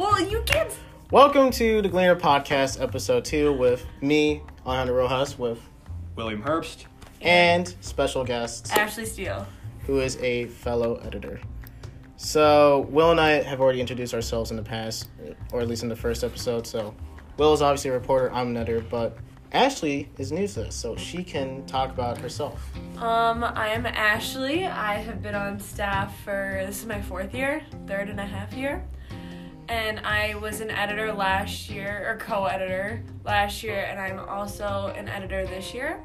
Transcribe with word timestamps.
Well, 0.00 0.18
you 0.30 0.40
can't. 0.46 0.74
Welcome 1.10 1.50
to 1.50 1.82
the 1.82 1.88
Gleaner 1.90 2.16
Podcast, 2.16 2.80
episode 2.80 3.22
two, 3.22 3.52
with 3.52 3.84
me, 4.00 4.40
Alejandro 4.64 4.96
Rojas, 4.96 5.38
with 5.38 5.60
William 6.16 6.42
Herbst. 6.42 6.86
and 7.20 7.68
special 7.82 8.24
guest 8.24 8.72
Ashley 8.74 9.04
Steele. 9.04 9.46
who 9.86 10.00
is 10.00 10.16
a 10.22 10.46
fellow 10.46 10.94
editor. 11.04 11.38
So 12.16 12.86
Will 12.88 13.10
and 13.10 13.20
I 13.20 13.42
have 13.42 13.60
already 13.60 13.78
introduced 13.82 14.14
ourselves 14.14 14.50
in 14.50 14.56
the 14.56 14.62
past, 14.62 15.10
or 15.52 15.60
at 15.60 15.68
least 15.68 15.82
in 15.82 15.90
the 15.90 15.96
first 15.96 16.24
episode. 16.24 16.66
So 16.66 16.94
Will 17.36 17.52
is 17.52 17.60
obviously 17.60 17.90
a 17.90 17.92
reporter. 17.92 18.32
I'm 18.32 18.48
an 18.48 18.56
editor, 18.56 18.80
but 18.80 19.18
Ashley 19.52 20.08
is 20.16 20.32
new 20.32 20.48
to 20.48 20.54
this, 20.62 20.74
so 20.74 20.96
she 20.96 21.22
can 21.22 21.66
talk 21.66 21.90
about 21.90 22.16
herself. 22.16 22.72
Um, 22.96 23.44
I 23.44 23.68
am 23.68 23.84
Ashley. 23.84 24.64
I 24.64 24.94
have 24.94 25.20
been 25.22 25.34
on 25.34 25.60
staff 25.60 26.18
for 26.24 26.62
this 26.64 26.80
is 26.80 26.86
my 26.86 27.02
fourth 27.02 27.34
year, 27.34 27.60
third 27.86 28.08
and 28.08 28.18
a 28.18 28.24
half 28.24 28.54
year. 28.54 28.82
And 29.70 30.00
I 30.00 30.34
was 30.34 30.60
an 30.60 30.68
editor 30.68 31.12
last 31.12 31.70
year, 31.70 32.04
or 32.04 32.16
co 32.16 32.46
editor 32.46 33.04
last 33.24 33.62
year, 33.62 33.84
and 33.84 34.00
I'm 34.00 34.18
also 34.18 34.92
an 34.96 35.08
editor 35.08 35.46
this 35.46 35.72
year. 35.72 36.02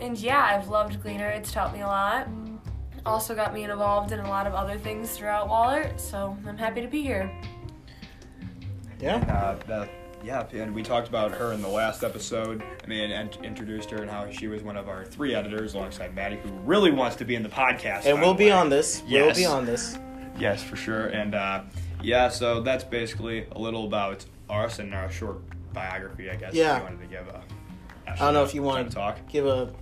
And 0.00 0.16
yeah, 0.16 0.42
I've 0.42 0.68
loved 0.68 1.02
Gleaner, 1.02 1.28
it's 1.28 1.52
taught 1.52 1.74
me 1.74 1.82
a 1.82 1.86
lot. 1.86 2.28
Also 3.04 3.34
got 3.34 3.52
me 3.52 3.64
involved 3.64 4.10
in 4.12 4.20
a 4.20 4.28
lot 4.28 4.46
of 4.46 4.54
other 4.54 4.78
things 4.78 5.10
throughout 5.10 5.50
Wahlert, 5.50 6.00
so 6.00 6.34
I'm 6.46 6.56
happy 6.56 6.80
to 6.80 6.88
be 6.88 7.02
here. 7.02 7.30
Yeah. 8.98 9.16
Uh, 9.16 9.62
that, 9.66 9.90
yeah, 10.24 10.46
and 10.54 10.74
we 10.74 10.82
talked 10.82 11.08
about 11.08 11.30
her 11.32 11.52
in 11.52 11.60
the 11.60 11.68
last 11.68 12.02
episode. 12.02 12.62
I 12.82 12.86
mean, 12.86 13.10
and 13.10 13.36
introduced 13.42 13.90
her 13.90 13.98
and 13.98 14.10
how 14.10 14.30
she 14.30 14.46
was 14.46 14.62
one 14.62 14.78
of 14.78 14.88
our 14.88 15.04
three 15.04 15.34
editors 15.34 15.74
alongside 15.74 16.14
Maddie, 16.14 16.38
who 16.38 16.48
really 16.60 16.90
wants 16.90 17.16
to 17.16 17.26
be 17.26 17.34
in 17.34 17.42
the 17.42 17.50
podcast. 17.50 18.06
And 18.06 18.18
we'll 18.18 18.32
be 18.32 18.46
way. 18.46 18.52
on 18.52 18.70
this. 18.70 19.02
We'll 19.06 19.34
be 19.34 19.44
on 19.44 19.66
this. 19.66 19.98
Yes, 20.38 20.62
for 20.62 20.76
sure. 20.76 21.08
And 21.08 21.34
uh, 21.34 21.64
yeah, 22.02 22.28
so 22.28 22.60
that's 22.60 22.84
basically 22.84 23.46
a 23.52 23.58
little 23.58 23.84
about 23.86 24.24
us 24.50 24.78
and 24.78 24.94
our 24.94 25.10
short 25.10 25.38
biography, 25.72 26.30
I 26.30 26.36
guess. 26.36 26.54
Yeah. 26.54 26.78
You 26.78 26.82
wanted 26.84 27.00
to 27.00 27.06
give 27.06 27.28
a. 27.28 27.42
I 28.06 28.16
don't 28.16 28.34
know 28.34 28.44
if 28.44 28.54
you 28.54 28.62
want 28.62 28.78
want 28.78 28.90
to 28.90 28.94
talk. 28.94 29.28
give 29.28 29.46
a 29.46 29.72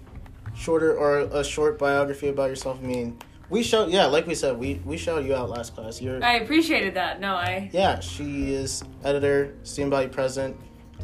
shorter 0.55 0.97
or 0.97 1.21
a 1.21 1.43
short 1.45 1.79
biography 1.79 2.29
about 2.29 2.51
yourself. 2.51 2.79
I 2.83 2.87
mean, 2.87 3.19
we 3.49 3.63
showed, 3.63 3.91
yeah, 3.91 4.07
like 4.07 4.27
we 4.27 4.35
said, 4.35 4.57
we 4.59 4.81
we 4.85 4.97
showed 4.97 5.25
you 5.27 5.35
out 5.35 5.51
last 5.51 5.75
class. 5.75 6.01
You're, 6.01 6.23
I 6.23 6.35
appreciated 6.35 6.95
that. 6.95 7.21
No, 7.21 7.35
I. 7.35 7.71
yeah, 7.73 7.99
she 8.01 8.53
is 8.53 8.85
editor, 9.05 9.55
student 9.65 9.91
body 9.91 10.09
president. 10.09 10.57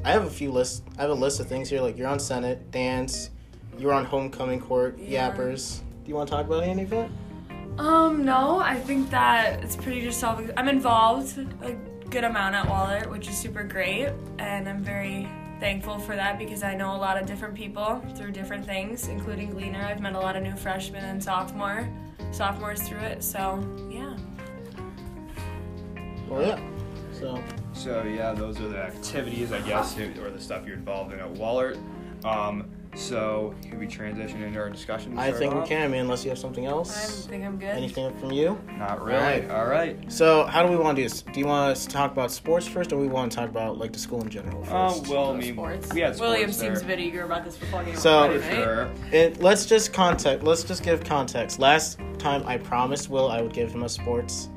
I 0.05 0.13
have 0.13 0.25
a 0.27 0.31
few 0.31 0.53
lists. 0.53 0.83
I 0.99 1.03
have 1.03 1.11
a 1.11 1.15
list 1.15 1.41
of 1.41 1.49
things 1.49 1.69
here. 1.71 1.81
Like 1.81 1.97
you're 1.99 2.07
on 2.07 2.21
Senate, 2.21 2.71
dance, 2.71 3.31
you're 3.79 3.93
on 3.93 4.05
homecoming 4.05 4.61
court, 4.61 4.99
Yeah. 4.99 5.31
yappers. 5.33 5.81
Do 6.05 6.11
you 6.11 6.15
want 6.15 6.29
to 6.29 6.35
talk 6.37 6.47
about 6.47 6.63
any 6.63 6.83
of 6.83 6.93
it? 6.93 7.11
Um, 7.79 8.25
no, 8.25 8.59
I 8.59 8.79
think 8.81 9.11
that 9.11 9.63
it's 9.63 9.77
pretty 9.77 10.01
just 10.01 10.19
self. 10.19 10.41
I'm 10.57 10.69
involved 10.69 11.39
a 11.63 11.73
good 12.09 12.25
amount 12.25 12.55
at 12.55 12.67
Wahlert, 12.67 13.11
which 13.11 13.29
is 13.29 13.37
super 13.37 13.65
great, 13.65 14.11
and 14.39 14.69
I'm 14.69 14.83
very 14.83 15.29
thankful 15.61 15.99
for 15.99 16.17
that 16.17 16.39
because 16.39 16.63
I 16.63 16.75
know 16.75 16.95
a 16.95 16.99
lot 16.99 17.21
of 17.21 17.27
different 17.27 17.55
people 17.55 18.03
through 18.17 18.33
different 18.33 18.65
things, 18.65 19.09
including 19.09 19.51
Gleaner. 19.51 19.83
I've 19.83 20.01
met 20.01 20.15
a 20.15 20.19
lot 20.19 20.37
of 20.37 20.43
new 20.43 20.57
freshmen 20.57 21.05
and 21.05 21.23
sophomore, 21.23 21.89
sophomores 22.33 22.83
through 22.83 23.01
it. 23.01 23.23
So 23.23 23.63
yeah. 23.91 24.17
Well, 26.29 26.47
yeah. 26.47 26.61
So 27.13 27.43
So 27.75 28.05
yeah, 28.05 28.33
those 28.33 28.59
are 28.61 28.69
the 28.69 28.79
activities, 28.79 29.53
I 29.53 29.61
guess, 29.61 29.99
or 29.99 30.31
the 30.31 30.41
stuff 30.41 30.67
you're 30.67 30.77
involved 30.77 31.13
in 31.13 31.21
at 31.21 31.33
Wahlert. 31.35 31.79
Um, 32.25 32.66
so 32.97 33.55
can 33.63 33.79
we 33.79 33.87
transition 33.87 34.43
into 34.43 34.59
our 34.59 34.71
discussion? 34.71 35.19
I 35.19 35.27
start 35.29 35.39
think 35.39 35.55
we 35.55 35.67
can. 35.67 35.83
I 35.83 35.89
mean, 35.89 36.01
unless 36.01 36.25
you 36.25 36.31
have 36.31 36.39
something 36.39 36.65
else. 36.67 36.97
I 36.97 37.03
else. 37.03 37.27
think 37.27 37.45
I'm 37.45 37.59
good. 37.59 37.69
Anything 37.69 38.17
from 38.19 38.33
you? 38.33 38.59
Not 38.79 39.05
really. 39.05 39.19
Alright. 39.19 39.51
All 39.51 39.67
right. 39.67 40.11
So 40.11 40.45
how 40.47 40.63
do 40.65 40.71
we 40.71 40.77
want 40.77 40.97
to 40.97 41.03
do 41.03 41.09
this? 41.09 41.23
Do 41.23 41.39
you 41.39 41.47
want 41.47 41.73
us 41.73 41.85
to 41.87 41.93
talk 41.93 42.11
about 42.13 42.31
sports 42.33 42.67
first, 42.67 42.93
or 42.93 42.97
we 42.99 43.07
want 43.09 43.31
to 43.33 43.37
talk 43.37 43.51
about 43.51 43.79
like 43.79 43.93
the 43.93 43.99
school 43.99 44.23
in 44.23 44.31
general 44.31 44.65
Oh 44.71 44.91
first? 44.91 45.09
well, 45.09 45.31
I 45.33 45.37
mean, 45.37 45.53
sports. 45.55 45.93
we 45.93 46.01
had 46.01 46.17
sports 46.17 46.21
William 46.31 46.51
there. 46.51 46.59
seems 46.59 46.83
a 46.83 46.85
bit 46.87 46.99
eager 46.99 47.25
about 47.25 47.45
this 47.45 47.57
football 47.57 47.85
game. 47.85 47.97
So- 47.97 48.11
already, 48.19 48.41
For 48.41 48.49
right? 48.49 48.65
sure. 48.65 48.91
It, 49.13 49.41
let's 49.43 49.67
just 49.67 49.93
context. 49.93 50.45
Let's 50.47 50.65
just 50.65 50.83
give 50.83 51.05
context. 51.05 51.59
Last 51.59 51.99
time 52.19 52.43
I 52.47 52.57
promised 52.57 53.11
Will 53.11 53.29
I 53.31 53.43
would 53.43 53.53
give 53.53 53.71
him 53.73 53.83
a 53.83 53.89
sports, 53.89 54.49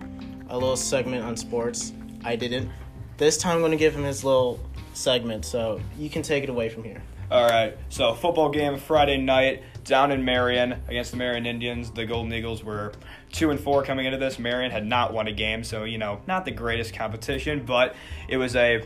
a 0.49 0.57
little 0.57 0.77
segment 0.77 1.23
on 1.25 1.35
sports. 1.35 1.93
I 2.23 2.35
didn't. 2.35 2.69
This 3.17 3.37
time 3.37 3.55
I'm 3.55 3.59
going 3.59 3.71
to 3.71 3.77
give 3.77 3.93
him 3.95 4.03
his 4.03 4.23
little 4.23 4.59
segment. 4.93 5.43
So 5.43 5.81
you 5.97 6.09
can 6.09 6.21
take 6.21 6.43
it 6.43 6.49
away 6.49 6.69
from 6.69 6.83
here. 6.85 7.03
All 7.31 7.47
right. 7.47 7.77
So 7.89 8.13
football 8.13 8.49
game 8.49 8.77
Friday 8.77 9.17
night 9.17 9.63
down 9.83 10.11
in 10.11 10.25
Marion 10.25 10.81
against 10.87 11.11
the 11.11 11.17
Marion 11.17 11.45
Indians. 11.45 11.91
The 11.91 12.05
Golden 12.05 12.33
Eagles 12.33 12.63
were 12.63 12.93
two 13.31 13.51
and 13.51 13.59
four 13.59 13.83
coming 13.83 14.05
into 14.05 14.17
this. 14.17 14.39
Marion 14.39 14.71
had 14.71 14.85
not 14.85 15.13
won 15.13 15.27
a 15.27 15.31
game, 15.31 15.63
so 15.63 15.83
you 15.83 15.97
know 15.97 16.21
not 16.27 16.45
the 16.45 16.51
greatest 16.51 16.93
competition, 16.93 17.63
but 17.65 17.95
it 18.27 18.37
was 18.37 18.55
a 18.55 18.83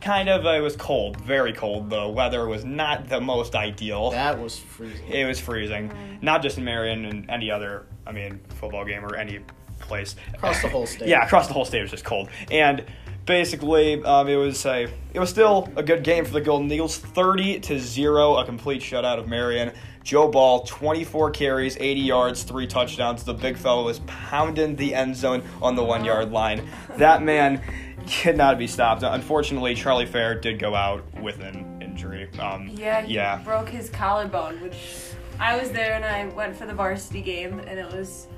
kind 0.00 0.28
of 0.28 0.44
it 0.46 0.62
was 0.62 0.76
cold, 0.76 1.20
very 1.20 1.52
cold. 1.52 1.90
The 1.90 2.08
weather 2.08 2.46
was 2.46 2.64
not 2.64 3.08
the 3.08 3.20
most 3.20 3.54
ideal. 3.54 4.10
That 4.10 4.38
was 4.38 4.58
freezing. 4.58 5.08
It 5.08 5.26
was 5.26 5.40
freezing, 5.40 6.18
not 6.22 6.42
just 6.42 6.58
in 6.58 6.64
Marion 6.64 7.04
and 7.04 7.28
any 7.30 7.50
other, 7.50 7.86
I 8.06 8.12
mean, 8.12 8.40
football 8.54 8.84
game 8.84 9.04
or 9.04 9.16
any 9.16 9.40
place 9.78 10.16
Across 10.34 10.62
the 10.62 10.68
whole 10.68 10.86
state. 10.86 11.08
Yeah, 11.08 11.24
across 11.24 11.48
the 11.48 11.52
whole 11.52 11.64
state 11.64 11.80
it 11.80 11.82
was 11.82 11.90
just 11.90 12.04
cold, 12.04 12.30
and 12.50 12.84
basically 13.26 14.02
um, 14.04 14.28
it 14.28 14.36
was 14.36 14.64
a 14.64 14.88
it 15.12 15.18
was 15.20 15.28
still 15.30 15.68
a 15.76 15.82
good 15.82 16.02
game 16.04 16.24
for 16.24 16.32
the 16.32 16.40
Golden 16.40 16.70
Eagles, 16.72 16.96
thirty 16.96 17.60
to 17.60 17.78
zero, 17.78 18.36
a 18.36 18.44
complete 18.44 18.80
shutout 18.80 19.18
of 19.18 19.28
Marion. 19.28 19.72
Joe 20.02 20.28
Ball, 20.28 20.60
24 20.60 21.32
carries, 21.32 21.76
80 21.80 22.00
yards, 22.00 22.42
three 22.44 22.68
touchdowns. 22.68 23.24
The 23.24 23.34
big 23.34 23.56
fellow 23.56 23.86
was 23.86 23.98
pounding 24.06 24.76
the 24.76 24.94
end 24.94 25.16
zone 25.16 25.42
on 25.60 25.74
the 25.74 25.82
one 25.82 26.04
yard 26.04 26.30
line. 26.30 26.68
That 26.96 27.24
man 27.24 27.60
cannot 28.06 28.56
be 28.56 28.68
stopped. 28.68 29.02
Unfortunately, 29.02 29.74
Charlie 29.74 30.06
Fair 30.06 30.38
did 30.38 30.60
go 30.60 30.76
out 30.76 31.02
with 31.20 31.40
an 31.40 31.82
injury. 31.82 32.28
Um, 32.38 32.70
Yeah, 32.72 33.02
he 33.02 33.14
yeah. 33.14 33.38
broke 33.42 33.68
his 33.68 33.90
collarbone, 33.90 34.60
which 34.60 34.76
I 35.40 35.56
was 35.56 35.72
there 35.72 35.94
and 35.94 36.04
I 36.04 36.26
went 36.36 36.54
for 36.54 36.66
the 36.66 36.74
varsity 36.74 37.20
game, 37.20 37.58
and 37.58 37.76
it 37.76 37.92
was 37.92 38.28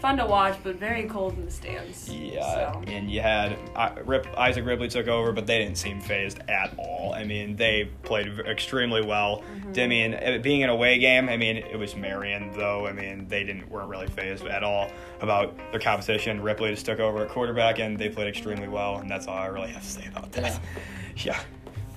fun 0.00 0.16
to 0.18 0.26
watch, 0.26 0.56
but 0.62 0.76
very 0.76 1.04
cold 1.04 1.36
in 1.36 1.44
the 1.44 1.50
stands. 1.50 2.08
Yeah, 2.08 2.72
So. 2.72 2.82
and 2.86 3.10
you 3.10 3.20
had 3.20 3.56
uh, 3.74 3.90
Rip, 4.04 4.26
Isaac 4.36 4.64
Ripley 4.64 4.88
took 4.88 5.08
over, 5.08 5.32
but 5.32 5.46
they 5.46 5.58
didn't 5.58 5.78
seem 5.78 6.00
phased 6.00 6.38
at 6.48 6.74
all. 6.78 7.14
I 7.14 7.24
mean, 7.24 7.56
they 7.56 7.90
played 8.02 8.26
extremely 8.40 9.02
well. 9.04 9.42
I 9.76 9.86
mean, 9.86 10.14
it 10.14 10.42
being 10.42 10.62
an 10.62 10.70
away 10.70 10.98
game, 10.98 11.28
I 11.28 11.36
mean, 11.36 11.56
it 11.56 11.76
was 11.78 11.96
Marion 11.96 12.52
though. 12.54 12.86
I 12.86 12.92
mean, 12.92 13.26
they 13.28 13.44
didn't 13.44 13.70
weren't 13.70 13.88
really 13.88 14.06
phased 14.06 14.44
at 14.46 14.62
all 14.62 14.90
about 15.20 15.56
their 15.70 15.80
competition. 15.80 16.40
Ripley 16.42 16.70
just 16.70 16.86
took 16.86 17.00
over 17.00 17.24
at 17.24 17.30
quarterback, 17.30 17.78
and 17.78 17.98
they 17.98 18.08
played 18.08 18.28
extremely 18.28 18.68
well, 18.68 18.98
and 18.98 19.10
that's 19.10 19.26
all 19.26 19.36
I 19.36 19.46
really 19.46 19.70
have 19.70 19.82
to 19.82 19.88
say 19.88 20.06
about 20.06 20.32
that. 20.32 20.60
Yeah, 21.16 21.40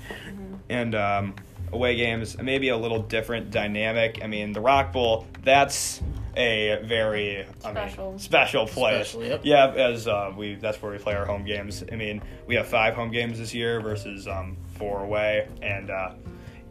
and 0.70 0.96
um, 0.96 1.36
away 1.72 1.96
games 1.96 2.38
maybe 2.42 2.70
a 2.70 2.78
little 2.78 3.02
different 3.02 3.52
dynamic. 3.52 4.20
I 4.24 4.28
mean, 4.28 4.54
the 4.54 4.62
Rock 4.62 4.92
Bowl 4.92 5.28
that's 5.44 6.02
a 6.36 6.82
very 6.84 7.42
I 7.42 7.44
mean, 7.44 7.52
Special. 7.60 8.20
special 8.20 8.68
place. 8.68 9.10
Special, 9.10 9.26
yep. 9.26 9.42
Yeah, 9.44 9.72
as 9.72 10.08
uh, 10.08 10.32
we 10.36 10.56
that's 10.56 10.82
where 10.82 10.92
we 10.92 10.98
play 10.98 11.16
our 11.16 11.26
home 11.26 11.44
games. 11.46 11.84
I 11.92 11.96
mean, 11.96 12.22
we 12.48 12.56
have 12.56 12.68
five 12.68 12.94
home 12.94 13.12
games 13.12 13.40
this 13.40 13.54
year 13.54 13.82
versus 13.82 14.28
um, 14.28 14.58
four 14.78 15.04
away, 15.04 15.48
and 15.62 15.90
uh, 15.90 16.14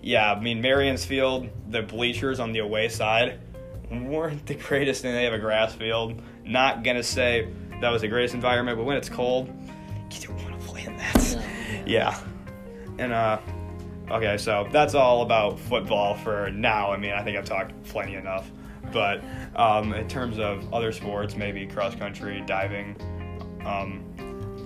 yeah, 0.03 0.33
I 0.33 0.41
mean 0.41 0.61
Marion's 0.61 1.05
Field, 1.05 1.49
the 1.71 1.83
bleachers 1.83 2.41
on 2.41 2.53
the 2.53 2.61
away 2.61 2.89
side 2.89 3.41
weren't 3.91 4.45
the 4.47 4.55
greatest, 4.55 5.05
and 5.05 5.15
they 5.15 5.25
have 5.25 5.33
a 5.33 5.39
grass 5.39 5.75
field. 5.75 6.21
Not 6.45 6.85
gonna 6.85 7.03
say 7.03 7.49
that 7.81 7.91
was 7.91 8.03
the 8.03 8.09
greatest 8.09 8.35
environment, 8.35 8.79
but 8.79 8.85
when 8.85 8.97
it's 8.97 9.09
cold, 9.09 9.49
you 10.11 10.21
don't 10.27 10.43
want 10.45 10.61
to 10.61 10.67
play 10.67 10.85
in 10.85 10.97
that. 10.97 11.45
Yeah, 11.87 12.21
and 12.99 13.15
uh, 13.15 13.39
okay, 14.11 14.37
so 14.37 14.69
that's 14.71 14.95
all 14.95 15.23
about 15.23 15.59
football 15.59 16.17
for 16.17 16.51
now. 16.51 16.93
I 16.93 16.99
mean, 16.99 17.13
I 17.13 17.23
think 17.25 17.39
I've 17.39 17.47
talked 17.47 17.73
plenty 17.85 18.15
enough. 18.17 18.51
But 18.93 19.23
um, 19.57 19.93
in 19.95 20.09
terms 20.09 20.39
of 20.39 20.73
other 20.73 20.93
sports, 20.93 21.37
maybe 21.37 21.67
cross 21.67 21.95
country, 21.95 22.43
diving, 22.47 22.97
um, 23.65 24.05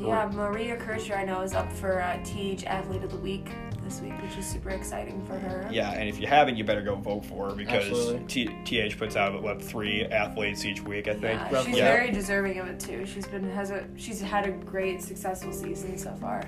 Yeah, 0.01 0.31
Maria 0.33 0.77
Kircher, 0.77 1.15
I 1.15 1.25
know, 1.25 1.43
is 1.43 1.55
up 1.55 1.73
for 1.73 2.01
uh, 2.03 2.19
TH 2.25 2.65
Athlete 2.65 3.03
of 3.05 3.11
the 3.11 3.19
Week 3.19 3.51
this 3.85 4.01
week, 4.01 4.13
which 4.23 4.37
is 4.37 4.47
super 4.47 4.71
exciting 4.71 5.25
for 5.27 5.37
her. 5.39 5.69
yeah. 5.71 5.91
And 5.93 6.09
if 6.09 6.21
you 6.21 6.27
haven't, 6.27 6.57
you 6.57 6.63
better 6.65 6.83
go 6.83 6.95
vote 6.95 7.25
for 7.25 7.51
her 7.51 7.55
because 7.57 8.15
T- 8.29 8.49
TH 8.65 8.97
puts 8.97 9.17
out 9.17 9.41
what 9.43 9.61
three 9.63 10.05
athletes 10.05 10.65
each 10.65 10.81
week, 10.83 11.09
I 11.09 11.15
think. 11.15 11.41
Yeah, 11.51 11.65
she's 11.65 11.77
Yeah. 11.79 11.93
very 11.93 12.11
deserving 12.13 12.59
of 12.59 12.69
it 12.69 12.79
too. 12.79 13.05
She's 13.07 13.27
been 13.27 13.49
has 13.51 13.71
a 13.73 13.85
she's 13.97 14.21
had 14.21 14.47
a 14.47 14.53
great 14.53 15.03
successful 15.03 15.53
season 15.53 15.99
so 15.99 16.15
far. 16.21 16.43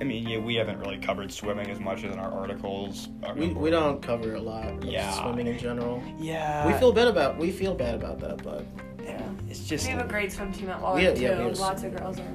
I 0.00 0.04
mean, 0.04 0.28
yeah, 0.28 0.38
we 0.38 0.54
haven't 0.56 0.78
really 0.80 0.98
covered 0.98 1.32
swimming 1.32 1.70
as 1.70 1.80
much 1.80 2.04
as 2.04 2.12
in 2.12 2.18
our 2.18 2.30
articles. 2.32 3.08
Uh, 3.22 3.32
we, 3.36 3.48
we 3.48 3.70
don't 3.70 4.02
cover 4.02 4.34
a 4.34 4.40
lot 4.40 4.66
of 4.68 4.84
Yeah. 4.84 5.10
swimming 5.12 5.46
in 5.46 5.58
general. 5.58 6.02
Yeah. 6.18 6.66
We 6.66 6.74
feel 6.74 6.92
bad 6.92 7.08
about 7.08 7.38
we 7.38 7.50
feel 7.50 7.74
bad 7.74 7.94
about 7.94 8.18
that, 8.20 8.42
but 8.42 8.64
Yeah. 9.02 9.22
it's 9.48 9.60
just 9.66 9.86
We 9.86 9.92
have 9.92 10.04
a 10.04 10.08
great 10.08 10.32
swim 10.32 10.52
team 10.52 10.68
at 10.70 10.80
Wahlert 10.80 10.94
We 10.96 11.04
have- 11.04 11.14
too. 11.16 11.22
yeah, 11.22 11.38
we 11.38 11.44
have- 11.48 11.58
Lots 11.58 11.82
of 11.82 11.96
girls 11.96 12.18
are. 12.20 12.34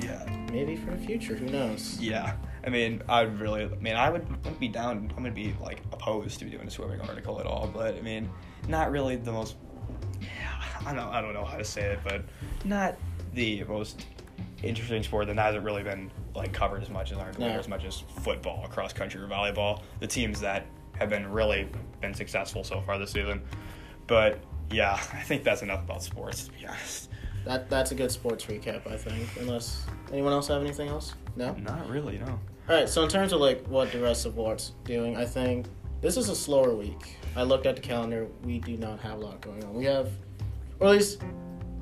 yeah. 0.00 0.24
maybe 0.52 0.76
for 0.76 0.90
the 0.92 0.98
future, 0.98 1.34
who 1.36 1.46
knows? 1.46 1.98
Yeah. 2.00 2.32
I 2.66 2.70
mean, 2.70 3.02
I'd 3.08 3.38
really, 3.38 3.64
I 3.64 3.68
mean, 3.76 3.94
I 3.96 4.10
would 4.10 4.26
I'd 4.44 4.58
be 4.58 4.68
down. 4.68 5.10
I'm 5.16 5.22
gonna 5.22 5.30
be 5.30 5.54
like 5.60 5.80
opposed 5.92 6.38
to 6.40 6.44
doing 6.46 6.66
a 6.66 6.70
swimming 6.70 7.00
article 7.02 7.38
at 7.40 7.46
all, 7.46 7.70
but 7.72 7.94
I 7.96 8.00
mean, 8.00 8.28
not 8.66 8.90
really 8.90 9.16
the 9.16 9.32
most. 9.32 9.56
I 10.86 10.94
don't, 10.94 11.08
I 11.08 11.20
don't 11.20 11.34
know 11.34 11.44
how 11.44 11.56
to 11.58 11.64
say 11.64 11.82
it, 11.82 12.00
but 12.04 12.22
not 12.64 12.96
the 13.34 13.62
most 13.64 14.06
interesting 14.62 15.02
sport 15.02 15.26
that 15.28 15.38
hasn't 15.38 15.64
really 15.64 15.82
been 15.82 16.10
like 16.34 16.52
covered 16.52 16.82
as 16.82 16.90
much 16.90 17.12
as 17.12 17.18
aren't 17.18 17.38
No. 17.38 17.46
as 17.48 17.68
much 17.68 17.84
as 17.84 18.00
football, 18.22 18.66
cross 18.68 18.92
country, 18.92 19.20
or 19.22 19.26
volleyball. 19.28 19.82
The 20.00 20.06
teams 20.06 20.40
that 20.40 20.66
have 20.98 21.08
been 21.10 21.30
really 21.30 21.68
been 22.00 22.14
successful 22.14 22.64
so 22.64 22.80
far 22.80 22.98
this 22.98 23.12
season. 23.12 23.40
But 24.06 24.40
yeah, 24.70 24.94
I 24.94 25.22
think 25.22 25.44
that's 25.44 25.62
enough 25.62 25.82
about 25.84 26.02
sports. 26.02 26.44
To 26.46 26.52
be 26.52 26.66
honest, 26.66 27.10
That 27.44 27.70
that's 27.70 27.92
a 27.92 27.94
good 27.94 28.10
sports 28.10 28.46
recap, 28.46 28.86
I 28.90 28.96
think. 28.96 29.28
Unless 29.40 29.86
anyone 30.12 30.32
else 30.32 30.48
have 30.48 30.60
anything 30.62 30.88
else? 30.88 31.14
No. 31.36 31.52
not 31.54 31.88
really. 31.88 32.18
No. 32.18 32.26
All 32.68 32.74
right. 32.76 32.88
So 32.88 33.02
in 33.04 33.08
terms 33.08 33.32
of 33.32 33.40
like 33.40 33.64
what 33.68 33.92
the 33.92 34.00
rest 34.00 34.26
of 34.26 34.36
what's 34.36 34.72
doing, 34.84 35.16
I 35.16 35.24
think 35.24 35.66
this 36.00 36.16
is 36.16 36.28
a 36.28 36.34
slower 36.36 36.74
week. 36.74 37.16
I 37.36 37.42
looked 37.44 37.66
at 37.66 37.76
the 37.76 37.82
calendar. 37.82 38.26
We 38.44 38.58
do 38.58 38.76
not 38.76 38.98
have 39.00 39.18
a 39.18 39.20
lot 39.20 39.40
going 39.40 39.62
on. 39.64 39.74
We 39.74 39.84
have, 39.84 40.10
or 40.80 40.88
at 40.88 40.92
least, 40.94 41.22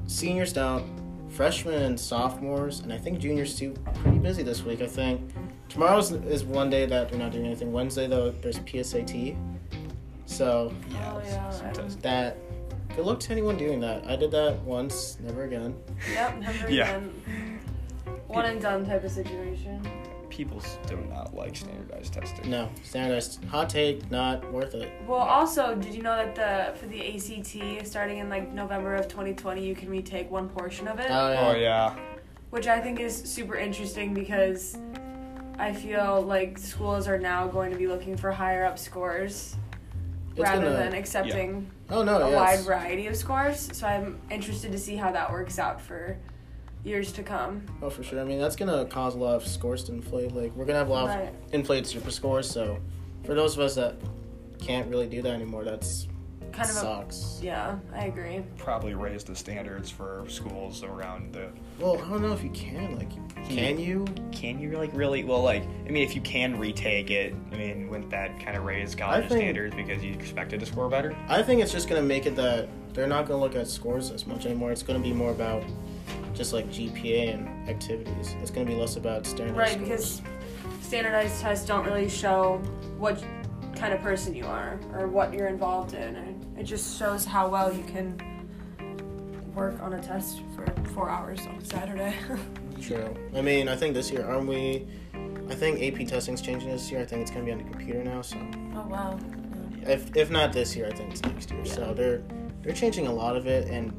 seniors 0.07 0.53
down, 0.53 0.91
freshmen 1.29 1.83
and 1.83 1.99
sophomores, 1.99 2.81
and 2.81 2.93
I 2.93 2.99
think 2.99 3.19
juniors 3.19 3.59
too. 3.59 3.75
Pretty 4.03 4.19
busy 4.19 4.43
this 4.43 4.63
week. 4.63 4.81
I 4.81 4.87
think 4.87 5.21
tomorrow 5.69 5.99
is, 5.99 6.13
is 6.13 6.45
one 6.45 6.71
day 6.71 6.87
that 6.87 7.11
they're 7.11 7.19
not 7.19 7.33
doing 7.33 7.47
anything. 7.47 7.73
Wednesday 7.73 8.07
though, 8.07 8.31
there's 8.43 8.59
PSAT. 8.61 9.37
So 10.27 10.73
Oh, 11.05 11.23
yeah. 11.25 11.73
that. 12.03 12.37
Good 12.95 13.05
luck 13.05 13.21
to 13.21 13.33
anyone 13.33 13.57
doing 13.59 13.79
that. 13.81 14.07
I 14.07 14.17
did 14.17 14.31
that 14.31 14.61
once, 14.63 15.19
never 15.21 15.45
again. 15.45 15.75
Yep, 16.13 16.39
never 16.39 16.71
Yeah. 16.71 16.97
again. 16.97 17.61
One 18.27 18.47
and 18.47 18.61
done 18.61 18.87
type 18.87 19.05
of 19.05 19.11
situation. 19.13 19.87
People 20.37 20.61
do 20.87 20.99
not 21.09 21.35
like 21.35 21.57
standardized 21.57 22.13
testing. 22.13 22.51
No, 22.51 22.69
standardized. 22.83 23.43
Hot 23.47 23.71
take, 23.71 24.11
not 24.11 24.53
worth 24.53 24.75
it. 24.75 24.93
Well, 25.07 25.21
also, 25.21 25.75
did 25.75 25.95
you 25.95 26.03
know 26.03 26.15
that 26.15 26.35
the 26.35 26.79
for 26.79 26.87
the 26.89 27.01
ACT 27.17 27.87
starting 27.87 28.19
in 28.19 28.29
like 28.29 28.53
November 28.53 28.97
of 28.97 29.09
2020, 29.09 29.67
you 29.67 29.75
can 29.75 29.89
retake 29.89 30.31
one 30.31 30.51
portion 30.51 30.89
of 30.89 31.01
it, 31.01 31.07
Oh 31.09 31.33
yeah. 31.33 31.49
Oh 31.49 31.57
yeah. 31.57 31.97
which 32.51 32.67
I 32.67 32.81
think 32.81 33.01
is 33.01 33.17
super 33.17 33.55
interesting 33.57 34.13
because 34.13 34.77
I 35.59 35.73
feel 35.73 36.21
like 36.21 36.59
schools 36.59 37.09
are 37.09 37.19
now 37.19 37.47
going 37.47 37.73
to 37.73 37.79
be 37.79 37.87
looking 37.87 38.15
for 38.15 38.31
higher 38.31 38.67
up 38.67 38.79
scores 38.79 39.57
It's 40.33 40.41
rather 40.41 40.65
gonna- 40.67 40.77
than 40.77 40.93
accepting 40.93 41.71
Oh 41.89 42.03
no, 42.03 42.19
a 42.27 42.31
yes. 42.31 42.37
wide 42.37 42.61
variety 42.67 43.07
of 43.07 43.17
scores. 43.17 43.71
So 43.73 43.87
I'm 43.87 44.21
interested 44.31 44.71
to 44.73 44.79
see 44.79 44.97
how 44.97 45.13
that 45.13 45.33
works 45.33 45.59
out 45.59 45.81
for 45.81 46.19
years 46.87 47.13
to 47.13 47.23
come. 47.23 47.63
Oh, 47.83 47.91
for 47.91 48.03
sure. 48.03 48.21
I 48.21 48.25
mean, 48.25 48.39
that's 48.39 48.57
gonna 48.57 48.85
cause 48.87 49.15
a 49.15 49.19
lot 49.19 49.35
of 49.35 49.47
scores 49.47 49.83
to 49.85 49.93
inflate. 49.93 50.33
Like, 50.35 50.55
we're 50.55 50.65
gonna 50.65 50.79
have 50.79 50.89
a 50.89 50.93
lot 50.93 51.09
Right. 51.09 51.29
of 51.29 51.35
inflated 51.53 51.87
super 51.87 52.11
scores. 52.11 52.49
So, 52.49 52.79
for 53.25 53.35
those 53.35 53.55
of 53.55 53.61
us 53.61 53.75
that 53.75 53.97
can't 54.61 54.89
really 54.89 55.07
do 55.09 55.21
that 55.23 55.33
anymore, 55.33 55.65
that's 55.65 56.07
Kind 56.53 56.71
of 56.71 56.77
a 56.77 56.79
sucks. 56.79 57.41
yeah, 57.43 57.77
I 57.93 58.07
agree. 58.07 58.41
Probably 58.57 58.95
raise 58.95 59.25
the 59.25 59.35
standards 59.37 59.91
for 59.91 60.25
schools 60.29 60.83
around 60.85 61.35
the 61.35 61.49
Well, 61.79 61.97
I 61.99 62.09
don't 62.09 62.23
know 62.23 62.33
if 62.33 62.43
you 62.43 62.49
can. 62.51 62.97
Like, 62.97 63.11
can 63.49 63.79
you? 63.79 64.07
Can 64.33 64.59
you 64.59 64.71
like 64.79 64.91
really 64.95 65.23
well 65.25 65.43
like 65.43 65.65
I 65.87 65.91
mean 65.91 66.03
if 66.03 66.15
you 66.15 66.23
can 66.23 66.59
retake 66.59 67.11
it, 67.11 67.35
I 67.53 67.57
mean 67.57 67.91
wouldn't 67.91 68.09
that 68.11 68.41
kind 68.41 68.57
of 68.57 68.65
raise 68.65 68.95
college 68.95 69.29
think- 69.29 69.41
standards 69.41 69.75
because 69.77 70.03
you 70.03 70.13
expected 70.15 70.61
to 70.61 70.67
score 70.67 70.89
better? 70.89 71.15
I 71.29 71.43
think 71.43 71.61
it's 71.61 71.73
just 71.73 71.89
gonna 71.89 72.01
make 72.01 72.25
it 72.25 72.37
that 72.37 72.69
they're 72.95 73.07
not 73.09 73.27
gonna 73.27 73.41
look 73.41 73.55
at 73.57 73.67
scores 73.69 74.11
as 74.11 74.27
much 74.27 74.47
anymore. 74.47 74.73
It's 74.73 74.83
gonna 74.83 74.99
be 75.01 75.13
more 75.13 75.33
about 75.33 75.63
just 76.37 76.53
like 76.53 76.69
GPA 76.69 77.35
and 77.35 77.69
activities. 77.69 78.35
It's 78.41 78.51
gonna 78.51 78.67
be 78.67 78.75
less 78.75 78.97
about 78.97 79.27
standardized 79.27 79.59
Right, 79.59 79.87
scores. 79.87 80.21
because 80.21 80.85
standardized 80.87 81.41
tests 81.41 81.67
don't 81.67 81.85
really 81.85 82.09
show 82.09 82.59
what 82.99 83.25
kind 83.75 83.93
of 83.93 84.01
person 84.01 84.35
you 84.35 84.45
are 84.47 84.79
or 84.95 85.09
what 85.09 85.33
you're 85.33 85.49
involved 85.49 85.95
in. 85.95 86.17
And 86.17 86.59
it 86.59 86.65
just 86.65 86.99
shows 86.99 87.25
how 87.25 87.49
well 87.49 87.73
you 87.73 87.83
can 87.85 88.19
work 89.55 89.81
on 89.83 89.95
a 89.95 90.03
test 90.03 90.43
for 90.55 90.67
four 90.95 91.09
hours 91.09 91.41
on 91.47 91.65
Saturday. 91.65 92.15
True. 92.81 93.15
I 93.35 93.41
mean, 93.41 93.69
I 93.69 93.77
think 93.77 93.95
this 93.95 94.11
year, 94.11 94.25
aren't 94.27 94.47
we? 94.49 94.87
I 95.49 95.55
think 95.55 95.81
AP 95.83 96.07
testing's 96.07 96.43
changing 96.43 96.69
this 96.69 96.91
year. 96.91 97.01
I 97.01 97.07
think 97.07 97.23
it's 97.23 97.31
gonna 97.31 97.45
be 97.45 97.53
on 97.53 97.59
the 97.59 97.65
computer 97.65 98.05
now. 98.05 98.21
So, 98.21 98.37
oh 98.75 98.87
wow. 98.89 99.19
if 99.83 100.15
if 100.15 100.31
not 100.31 100.53
this 100.53 100.77
year, 100.77 100.87
I 100.87 100.93
think 100.95 101.13
it's 101.13 101.23
next 101.23 101.51
year. 101.51 101.63
Yeah. 101.65 101.73
So 101.73 101.95
they're 101.95 102.23
they're 102.63 102.75
changing 102.75 103.07
a 103.07 103.13
lot 103.13 103.37
of 103.37 103.47
it, 103.47 103.69
and 103.69 103.93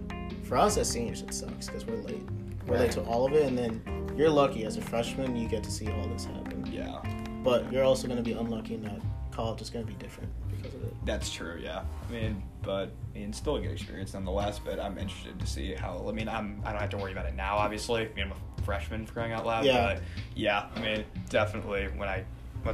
for 0.47 0.57
us 0.57 0.77
as 0.77 0.89
seniors, 0.89 1.21
it 1.21 1.33
sucks 1.33 1.67
because 1.67 1.85
we're 1.85 1.97
late. 1.97 2.23
We're 2.65 2.79
late 2.79 2.91
to 2.91 3.01
all 3.03 3.25
of 3.25 3.33
it, 3.33 3.45
and 3.45 3.57
then 3.57 3.81
you're 4.17 4.29
lucky 4.29 4.65
as 4.65 4.77
a 4.77 4.81
freshman, 4.81 5.35
you 5.35 5.47
get 5.47 5.63
to 5.63 5.71
see 5.71 5.89
all 5.89 6.07
this 6.07 6.25
happen. 6.25 6.67
Yeah. 6.71 7.01
But 7.43 7.71
you're 7.71 7.83
also 7.83 8.07
gonna 8.07 8.21
be 8.21 8.33
unlucky 8.33 8.75
in 8.75 8.81
that 8.83 8.99
college 9.31 9.61
is 9.61 9.69
gonna 9.69 9.85
be 9.85 9.93
different 9.93 10.29
because 10.49 10.73
of 10.73 10.83
it. 10.83 10.93
That's 11.05 11.31
true, 11.31 11.59
yeah. 11.61 11.83
I 12.07 12.11
mean, 12.11 12.43
but 12.63 12.91
I 13.13 13.19
mean, 13.19 13.31
still 13.31 13.57
a 13.57 13.61
good 13.61 13.71
experience 13.71 14.13
nonetheless. 14.13 14.59
But 14.59 14.79
I'm 14.79 14.97
interested 14.97 15.39
to 15.39 15.47
see 15.47 15.73
how. 15.73 16.05
I 16.07 16.11
mean, 16.11 16.27
I'm 16.27 16.61
I 16.65 16.71
don't 16.71 16.81
have 16.81 16.89
to 16.91 16.97
worry 16.97 17.11
about 17.11 17.27
it 17.27 17.35
now. 17.35 17.57
Obviously, 17.57 18.01
I 18.01 18.13
mean, 18.15 18.25
I'm 18.25 18.31
a 18.31 18.61
freshman 18.63 19.05
for 19.05 19.13
crying 19.13 19.33
out 19.33 19.45
loud. 19.45 19.65
Yeah. 19.65 19.93
But 19.93 20.03
yeah, 20.35 20.67
I 20.75 20.81
mean, 20.81 21.05
definitely 21.29 21.87
when 21.95 22.09
I 22.09 22.25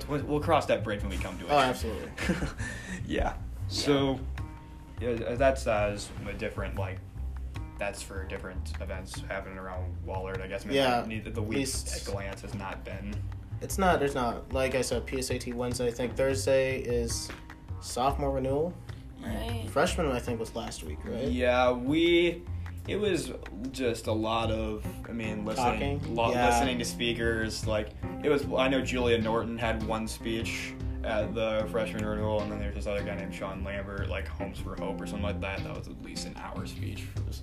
we'll 0.07 0.23
we'll 0.23 0.39
cross 0.39 0.65
that 0.67 0.83
bridge 0.83 1.01
when 1.01 1.09
we 1.09 1.17
come 1.17 1.37
to 1.39 1.45
it. 1.45 1.51
Oh, 1.51 1.59
absolutely. 1.59 2.09
yeah. 3.07 3.33
So 3.67 4.19
yeah, 5.01 5.35
that's 5.35 5.67
as 5.67 6.09
a 6.27 6.33
different 6.33 6.77
like. 6.77 6.99
That's 7.83 8.01
for 8.01 8.23
different 8.23 8.71
events 8.79 9.21
happening 9.27 9.57
around 9.57 9.93
Wahlert. 10.07 10.41
I 10.41 10.47
guess 10.47 10.63
maybe 10.63 10.77
Yeah, 10.77 11.03
neither 11.05 11.31
the 11.31 11.41
week 11.41 11.57
least- 11.59 11.93
at 11.93 12.05
glance 12.13 12.39
has 12.39 12.53
not 12.53 12.81
been. 12.85 13.13
It's 13.59 13.77
not. 13.77 13.99
There's 13.99 14.15
not. 14.15 14.53
Like 14.53 14.73
I 14.73 14.81
said, 14.81 15.05
PSAT 15.05 15.53
Wednesday. 15.53 15.87
I 15.87 15.91
think 15.91 16.15
Thursday 16.15 16.77
is 16.79 17.29
sophomore 17.81 18.31
renewal. 18.31 18.73
Right. 19.21 19.65
Freshman, 19.69 20.09
I 20.13 20.19
think, 20.19 20.39
was 20.39 20.55
last 20.55 20.83
week, 20.85 20.99
right? 21.03 21.27
Yeah, 21.27 21.71
we. 21.73 22.43
It 22.87 22.95
was 22.95 23.33
just 23.73 24.07
a 24.07 24.13
lot 24.13 24.49
of. 24.49 24.85
I 25.09 25.11
mean, 25.11 25.43
listening, 25.43 25.99
Talking? 25.99 26.15
lo- 26.15 26.31
Yeah. 26.31 26.47
listening 26.47 26.79
to 26.79 26.85
speakers. 26.85 27.67
Like 27.67 27.89
it 28.23 28.29
was. 28.29 28.45
I 28.57 28.69
know 28.69 28.79
Julia 28.79 29.17
Norton 29.17 29.57
had 29.57 29.83
one 29.83 30.07
speech 30.07 30.73
at 31.03 31.35
the 31.35 31.67
freshman 31.69 32.05
renewal, 32.05 32.39
and 32.43 32.49
then 32.49 32.59
there's 32.59 32.75
this 32.75 32.87
other 32.87 33.03
guy 33.03 33.15
named 33.15 33.35
Sean 33.35 33.61
Lambert, 33.61 34.07
like 34.07 34.25
Homes 34.25 34.57
for 34.59 34.73
Hope 34.77 35.01
or 35.01 35.05
something 35.05 35.21
like 35.23 35.41
that. 35.41 35.61
That 35.65 35.77
was 35.77 35.89
at 35.89 36.01
least 36.01 36.25
an 36.27 36.35
hour 36.37 36.65
speech. 36.65 37.03
It 37.17 37.25
was, 37.27 37.41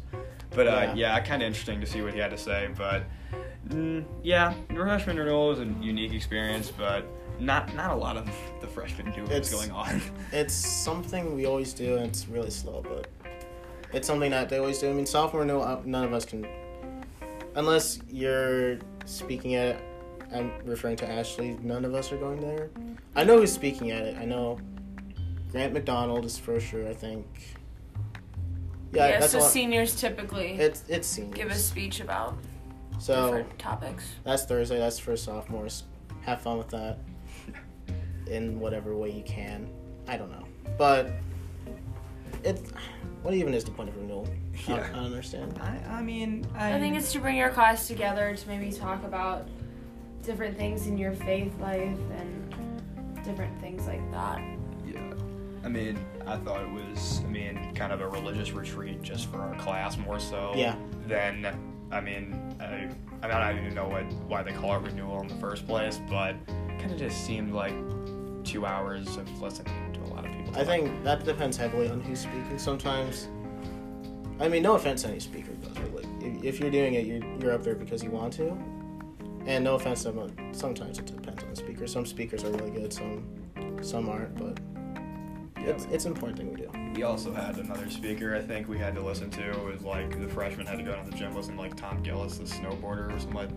but 0.50 0.66
uh, 0.66 0.70
Yeah. 0.70 0.94
yeah, 0.94 1.20
kind 1.20 1.42
of 1.42 1.46
interesting 1.46 1.80
to 1.80 1.86
see 1.86 2.02
what 2.02 2.12
he 2.14 2.18
had 2.20 2.30
to 2.30 2.38
say. 2.38 2.68
But 2.76 3.04
mm, 3.68 4.04
yeah, 4.22 4.54
freshman 4.74 5.18
renewal 5.18 5.48
was 5.48 5.60
a 5.60 5.64
unique 5.80 6.12
experience, 6.12 6.70
but 6.70 7.04
not 7.38 7.74
not 7.74 7.90
a 7.92 7.94
lot 7.96 8.16
of 8.16 8.28
the 8.60 8.66
freshmen 8.66 9.06
do 9.12 9.22
what 9.22 9.30
was 9.30 9.48
It's- 9.48 9.54
going 9.54 9.70
on. 9.70 10.00
It's 10.32 10.54
something 10.54 11.34
we 11.34 11.46
always 11.46 11.72
do, 11.72 11.96
and 11.96 12.06
it's 12.06 12.26
really 12.28 12.50
slow, 12.50 12.82
but 12.82 13.08
it's 13.92 14.06
something 14.06 14.30
that 14.30 14.48
they 14.48 14.58
always 14.58 14.78
do. 14.78 14.90
I 14.90 14.92
mean, 14.92 15.06
sophomore 15.06 15.40
renewal, 15.42 15.62
uh, 15.62 15.80
none 15.84 16.04
of 16.04 16.12
us 16.12 16.24
can, 16.24 16.46
unless 17.54 17.98
you're 18.08 18.78
speaking 19.04 19.54
at 19.54 19.68
it. 19.68 19.82
I'm 20.32 20.52
referring 20.64 20.94
to 20.98 21.10
Ashley. 21.10 21.58
None 21.60 21.84
of 21.84 21.92
us 21.94 22.12
are 22.12 22.16
going 22.16 22.40
there. 22.40 22.70
I 23.16 23.24
know 23.24 23.38
who's 23.38 23.52
speaking 23.52 23.90
at 23.90 24.02
it. 24.04 24.16
I 24.16 24.24
know 24.24 24.60
Grant 25.50 25.72
McDonald 25.72 26.24
is 26.24 26.38
for 26.38 26.60
sure. 26.60 26.86
I 26.88 26.94
think. 26.94 27.26
Yeah, 28.92 29.08
Yeah, 29.08 29.20
that's 29.20 29.32
so 29.32 29.38
a 29.38 29.40
lot. 29.40 29.50
seniors 29.50 29.94
typically 29.94 30.52
It's 30.58 30.84
it's 30.88 31.06
seniors. 31.08 31.34
give 31.34 31.50
a 31.50 31.54
speech 31.54 32.00
about 32.00 32.36
so 32.98 33.26
different 33.26 33.58
topics. 33.58 34.04
that's 34.24 34.44
Thursday. 34.44 34.78
That's 34.78 34.98
for 34.98 35.16
sophomores. 35.16 35.84
Have 36.22 36.40
fun 36.42 36.58
with 36.58 36.68
that 36.70 36.98
in 38.26 38.60
whatever 38.60 38.94
way 38.96 39.10
you 39.10 39.22
can. 39.22 39.68
I 40.08 40.16
don't 40.16 40.30
know, 40.30 40.44
but 40.76 41.10
it. 42.44 42.60
What 43.22 43.34
even 43.34 43.52
is 43.54 43.64
the 43.64 43.70
point 43.70 43.88
of 43.90 43.96
renewal? 43.98 44.26
I, 44.28 44.70
Yeah. 44.70 44.76
I 44.92 44.96
don't 44.96 45.04
understand. 45.04 45.58
I, 45.62 45.78
I 45.98 46.02
mean, 46.02 46.46
I 46.54 46.78
think 46.78 46.96
it's 46.96 47.12
to 47.12 47.18
bring 47.20 47.36
your 47.36 47.50
class 47.50 47.86
together 47.86 48.34
to 48.34 48.48
maybe 48.48 48.72
talk 48.72 49.04
about 49.04 49.46
different 50.22 50.56
things 50.56 50.86
in 50.86 50.96
your 50.98 51.12
faith 51.12 51.52
life 51.60 51.98
and 52.18 52.82
different 53.24 53.58
things 53.60 53.86
like 53.86 54.10
that. 54.12 54.40
I 55.64 55.68
mean, 55.68 55.98
I 56.26 56.36
thought 56.36 56.62
it 56.62 56.70
was, 56.70 57.20
I 57.24 57.28
mean, 57.28 57.74
kind 57.74 57.92
of 57.92 58.00
a 58.00 58.08
religious 58.08 58.52
retreat 58.52 59.02
just 59.02 59.30
for 59.30 59.38
our 59.38 59.54
class 59.56 59.96
more 59.98 60.18
so 60.18 60.52
Yeah. 60.56 60.74
than, 61.06 61.46
I 61.92 62.00
mean, 62.00 62.34
I, 62.60 62.64
I 62.64 62.80
mean, 62.86 62.96
I 63.22 63.50
don't 63.52 63.58
even 63.62 63.74
know 63.74 63.86
what 63.88 64.04
why 64.28 64.42
they 64.42 64.52
call 64.52 64.74
it 64.76 64.82
renewal 64.82 65.20
in 65.20 65.28
the 65.28 65.34
first 65.36 65.66
place, 65.66 66.00
but 66.08 66.34
it 66.48 66.78
kind 66.78 66.92
of 66.92 66.98
just 66.98 67.24
seemed 67.26 67.52
like 67.52 67.74
two 68.44 68.64
hours 68.64 69.16
of 69.18 69.42
listening 69.42 69.92
to 69.92 70.00
a 70.00 70.08
lot 70.14 70.24
of 70.24 70.32
people. 70.32 70.56
I 70.56 70.64
think 70.64 71.04
that 71.04 71.24
depends 71.24 71.56
heavily 71.58 71.90
on 71.90 72.00
who's 72.00 72.20
speaking. 72.20 72.58
Sometimes, 72.58 73.28
I 74.38 74.48
mean, 74.48 74.62
no 74.62 74.74
offense 74.76 75.02
to 75.02 75.08
any 75.08 75.20
speaker, 75.20 75.52
but 75.62 75.76
like, 75.94 76.06
if, 76.22 76.44
if 76.44 76.60
you're 76.60 76.70
doing 76.70 76.94
it, 76.94 77.04
you're, 77.06 77.22
you're 77.38 77.52
up 77.52 77.62
there 77.62 77.74
because 77.74 78.02
you 78.02 78.10
want 78.10 78.32
to. 78.34 78.56
And 79.46 79.64
no 79.64 79.74
offense 79.74 80.02
to 80.04 80.12
them, 80.12 80.32
sometimes 80.52 80.98
it 80.98 81.06
depends 81.06 81.42
on 81.42 81.50
the 81.50 81.56
speaker. 81.56 81.86
Some 81.86 82.06
speakers 82.06 82.44
are 82.44 82.50
really 82.52 82.70
good, 82.70 82.92
some 82.92 83.24
some 83.82 84.08
aren't, 84.08 84.36
but 84.36 84.58
It's, 85.62 85.84
it's 85.86 86.04
an 86.06 86.12
important 86.12 86.38
thing 86.38 86.50
we 86.50 86.56
do. 86.56 86.70
we 86.94 87.02
also 87.02 87.32
had 87.32 87.56
another 87.58 87.88
speaker 87.90 88.34
I 88.34 88.40
think 88.40 88.68
we 88.68 88.78
had 88.78 88.94
to 88.94 89.00
listen 89.02 89.30
to. 89.30 89.50
It 89.50 89.64
was 89.64 89.82
like 89.82 90.20
the 90.20 90.28
freshman 90.28 90.66
had 90.66 90.78
to 90.78 90.82
go 90.84 90.92
down 90.92 91.04
to 91.04 91.10
the 91.10 91.16
gym, 91.16 91.34
listen 91.34 91.54
to 91.56 91.60
like 91.60 91.76
Tom 91.76 92.02
Gillis, 92.02 92.38
the 92.38 92.44
snowboarder 92.44 93.14
or 93.14 93.18
something 93.20 93.34
like, 93.34 93.50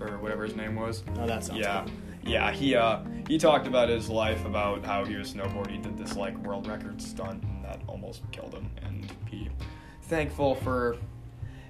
or 0.00 0.18
whatever 0.18 0.44
his 0.44 0.54
name 0.56 0.76
was. 0.76 1.02
Oh, 1.18 1.26
that 1.26 1.44
sounds 1.44 1.58
yeah 1.60 1.84
good. 1.84 2.30
yeah 2.30 2.52
he 2.52 2.74
uh 2.76 3.00
he 3.28 3.38
talked 3.38 3.66
about 3.66 3.88
his 3.88 4.08
life 4.08 4.44
about 4.44 4.84
how 4.84 5.04
he 5.04 5.16
was 5.16 5.34
snowboarding 5.34 5.72
he 5.72 5.78
did 5.78 5.98
this 5.98 6.16
like 6.16 6.36
world 6.38 6.66
record 6.68 7.00
stunt 7.02 7.42
and 7.42 7.64
that 7.64 7.80
almost 7.86 8.22
killed 8.32 8.54
him 8.54 8.70
and 8.84 9.12
he 9.28 9.48
thankful 10.02 10.54
for 10.54 10.96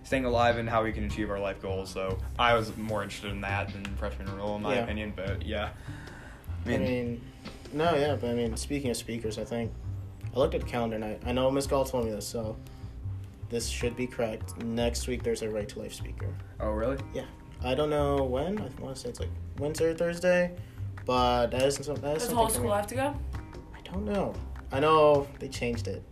staying 0.05 0.25
alive 0.25 0.57
and 0.59 0.69
how 0.69 0.83
we 0.85 0.93
can 0.93 1.05
achieve 1.05 1.29
our 1.31 1.39
life 1.41 1.61
goals. 1.61 1.91
So 1.91 2.19
I 2.39 2.55
was 2.55 2.75
more 2.79 3.03
interested 3.03 3.31
in 3.31 3.41
that 3.43 3.71
than 3.73 3.85
freshman 3.97 4.35
rule, 4.37 4.57
in 4.57 4.63
my 4.63 4.77
Yeah. 4.77 4.85
opinion. 4.85 5.13
But 5.15 5.45
yeah, 5.45 5.71
I 6.65 6.69
mean, 6.69 7.21
no, 7.73 7.95
yeah, 7.95 8.17
but 8.21 8.31
I 8.31 8.35
mean, 8.35 8.57
speaking 8.57 8.91
of 8.91 8.97
speakers, 8.97 9.39
I 9.39 9.45
think 9.45 9.73
I 10.35 10.39
looked 10.39 10.55
at 10.55 10.63
the 10.63 10.67
calendar 10.67 10.97
and 10.97 11.05
I, 11.05 11.19
I 11.25 11.33
know 11.33 11.51
Miss 11.51 11.67
Gall 11.67 11.85
told 11.85 12.05
me 12.05 12.11
this, 12.11 12.27
so 12.27 12.57
this 13.51 13.69
should 13.69 13.97
be 13.97 14.07
correct. 14.07 14.57
Next 14.63 15.07
week 15.09 15.23
there's 15.23 15.43
a 15.43 15.49
right 15.49 15.69
to 15.69 15.79
life 15.79 15.95
speaker. 15.95 16.29
oh 16.61 16.71
really? 16.71 16.99
Yeah. 17.15 17.25
I 17.63 17.75
don't 17.75 17.91
know 17.91 18.23
when. 18.23 18.59
I 18.59 18.69
want 18.81 18.95
to 18.95 19.01
say 19.01 19.09
it's 19.09 19.21
like 19.21 19.31
Wednesday 19.59 19.87
or 19.87 19.95
Thursday, 19.95 20.53
but 21.05 21.49
that 21.49 21.63
isn't 21.63 21.83
something. 21.83 22.05
That 22.05 22.17
is 22.17 22.23
Does 22.25 22.31
the 22.31 22.37
whole 22.37 22.49
school 22.49 22.73
have 22.73 22.87
to 22.89 22.95
go? 22.95 23.19
I 23.75 23.81
don't 23.83 24.05
know. 24.05 24.33
I 24.71 24.79
know 24.81 25.27
they 25.41 25.49
changed 25.49 25.89
it. 25.89 26.03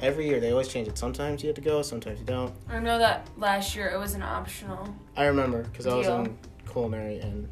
Every 0.00 0.26
year 0.28 0.38
they 0.38 0.50
always 0.52 0.68
change 0.68 0.86
it. 0.86 0.98
Sometimes 0.98 1.42
you 1.42 1.48
have 1.48 1.54
to 1.56 1.62
go, 1.62 1.80
sometimes 1.82 2.20
you 2.20 2.26
don't. 2.26 2.54
I 2.68 2.78
know 2.78 2.98
that 2.98 3.26
last 3.38 3.74
year 3.74 3.88
it 3.88 3.98
was 3.98 4.14
an 4.14 4.22
optional. 4.22 4.94
I 5.16 5.24
remember 5.24 5.62
because 5.62 5.86
I 5.86 5.94
was 5.94 6.06
in 6.06 6.36
culinary 6.70 7.18
and 7.20 7.48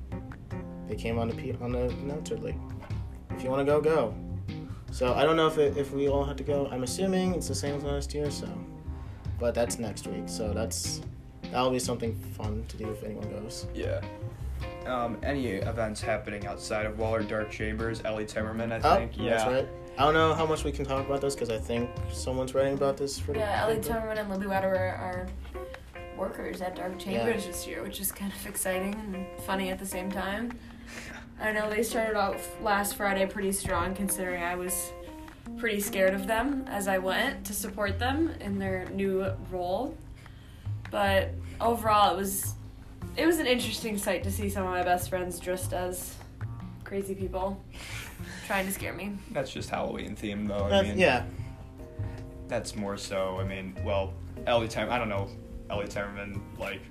they 0.88 0.96
came 0.96 1.18
on 1.18 1.28
the 1.28 1.34
P- 1.34 1.56
on 1.60 1.72
the 1.72 1.88
announcer 1.88 2.36
like, 2.36 2.56
if 3.36 3.42
you 3.42 3.50
want 3.50 3.60
to 3.60 3.64
go, 3.64 3.80
go. 3.80 4.14
So 4.90 5.14
I 5.14 5.24
don't 5.24 5.36
know 5.36 5.46
if 5.46 5.58
it, 5.58 5.76
if 5.76 5.92
we 5.92 6.08
all 6.08 6.24
have 6.24 6.36
to 6.36 6.42
go. 6.44 6.68
I'm 6.70 6.82
assuming 6.82 7.34
it's 7.34 7.48
the 7.48 7.54
same 7.54 7.76
as 7.76 7.82
last 7.82 8.12
year. 8.14 8.30
So, 8.30 8.46
but 9.38 9.54
that's 9.54 9.78
next 9.78 10.06
week. 10.06 10.24
So 10.26 10.52
that's 10.52 11.00
that'll 11.50 11.70
be 11.70 11.78
something 11.78 12.14
fun 12.36 12.64
to 12.68 12.76
do 12.76 12.90
if 12.90 13.02
anyone 13.02 13.28
goes. 13.30 13.66
Yeah. 13.74 14.00
Um, 14.86 15.16
any 15.22 15.46
events 15.46 16.00
happening 16.00 16.46
outside 16.46 16.86
of 16.86 16.96
Wahlert 16.96 17.28
Dark 17.28 17.50
Chambers? 17.50 18.02
Ellie 18.04 18.24
Timmerman, 18.24 18.72
I 18.72 18.80
think. 18.80 18.84
Oh, 18.84 18.96
think. 18.96 19.12
yeah. 19.16 19.30
that's 19.30 19.46
right. 19.46 19.68
I 19.98 20.04
don't 20.04 20.14
know 20.14 20.34
how 20.34 20.46
much 20.46 20.64
we 20.64 20.72
can 20.72 20.84
talk 20.84 21.06
about 21.06 21.20
this 21.20 21.34
because 21.34 21.50
I 21.50 21.58
think 21.58 21.88
someone's 22.12 22.54
writing 22.54 22.74
about 22.74 22.96
this 22.96 23.18
for 23.18 23.32
the 23.32 23.40
Yeah, 23.40 23.62
Ellie 23.62 23.76
paper. 23.76 23.94
Timmerman 23.94 24.18
and 24.20 24.30
Libby 24.30 24.46
Wetterer 24.46 24.98
are 24.98 25.28
workers 26.16 26.60
at 26.60 26.74
Dark 26.76 26.98
Chambers 26.98 27.46
this 27.46 27.66
year, 27.66 27.82
which 27.82 28.00
is 28.00 28.10
kind 28.10 28.32
of 28.32 28.46
exciting 28.52 28.94
and 28.94 29.26
funny 29.42 29.70
at 29.70 29.78
the 29.78 29.86
same 29.86 30.10
time. 30.10 30.58
I 31.42 31.50
know 31.50 31.68
they 31.68 31.82
started 31.82 32.16
off 32.16 32.48
last 32.62 32.94
Friday 32.94 33.26
pretty 33.26 33.50
strong, 33.50 33.94
considering 33.96 34.44
I 34.44 34.54
was 34.54 34.92
pretty 35.58 35.80
scared 35.80 36.14
of 36.14 36.28
them 36.28 36.64
as 36.68 36.86
I 36.86 36.98
went 36.98 37.44
to 37.46 37.52
support 37.52 37.98
them 37.98 38.30
in 38.40 38.60
their 38.60 38.88
new 38.90 39.28
role. 39.50 39.96
But 40.92 41.30
overall, 41.60 42.14
it 42.14 42.16
was 42.16 42.54
it 43.16 43.26
was 43.26 43.40
an 43.40 43.46
interesting 43.46 43.98
sight 43.98 44.22
to 44.22 44.30
see 44.30 44.48
some 44.48 44.64
of 44.64 44.70
my 44.70 44.84
best 44.84 45.10
friends 45.10 45.40
dressed 45.40 45.72
as 45.72 46.14
crazy 46.84 47.14
people 47.14 47.60
trying 48.46 48.66
to 48.66 48.72
scare 48.72 48.92
me. 48.92 49.12
That's 49.32 49.50
just 49.50 49.68
Halloween 49.68 50.14
themed, 50.14 50.46
though. 50.46 50.66
I 50.66 50.82
mean, 50.82 50.96
yeah, 50.96 51.24
that's 52.46 52.76
more 52.76 52.96
so. 52.96 53.38
I 53.40 53.44
mean, 53.44 53.76
well, 53.84 54.14
Ellie 54.46 54.68
Tim. 54.68 54.90
I 54.90 54.98
don't 54.98 55.08
know, 55.08 55.28
Ellie 55.70 55.86
Timmerman. 55.86 56.40
Like, 56.56 56.82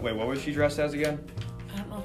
wait, 0.00 0.14
what 0.14 0.28
was 0.28 0.40
she 0.40 0.52
dressed 0.52 0.78
as 0.78 0.94
again? 0.94 1.18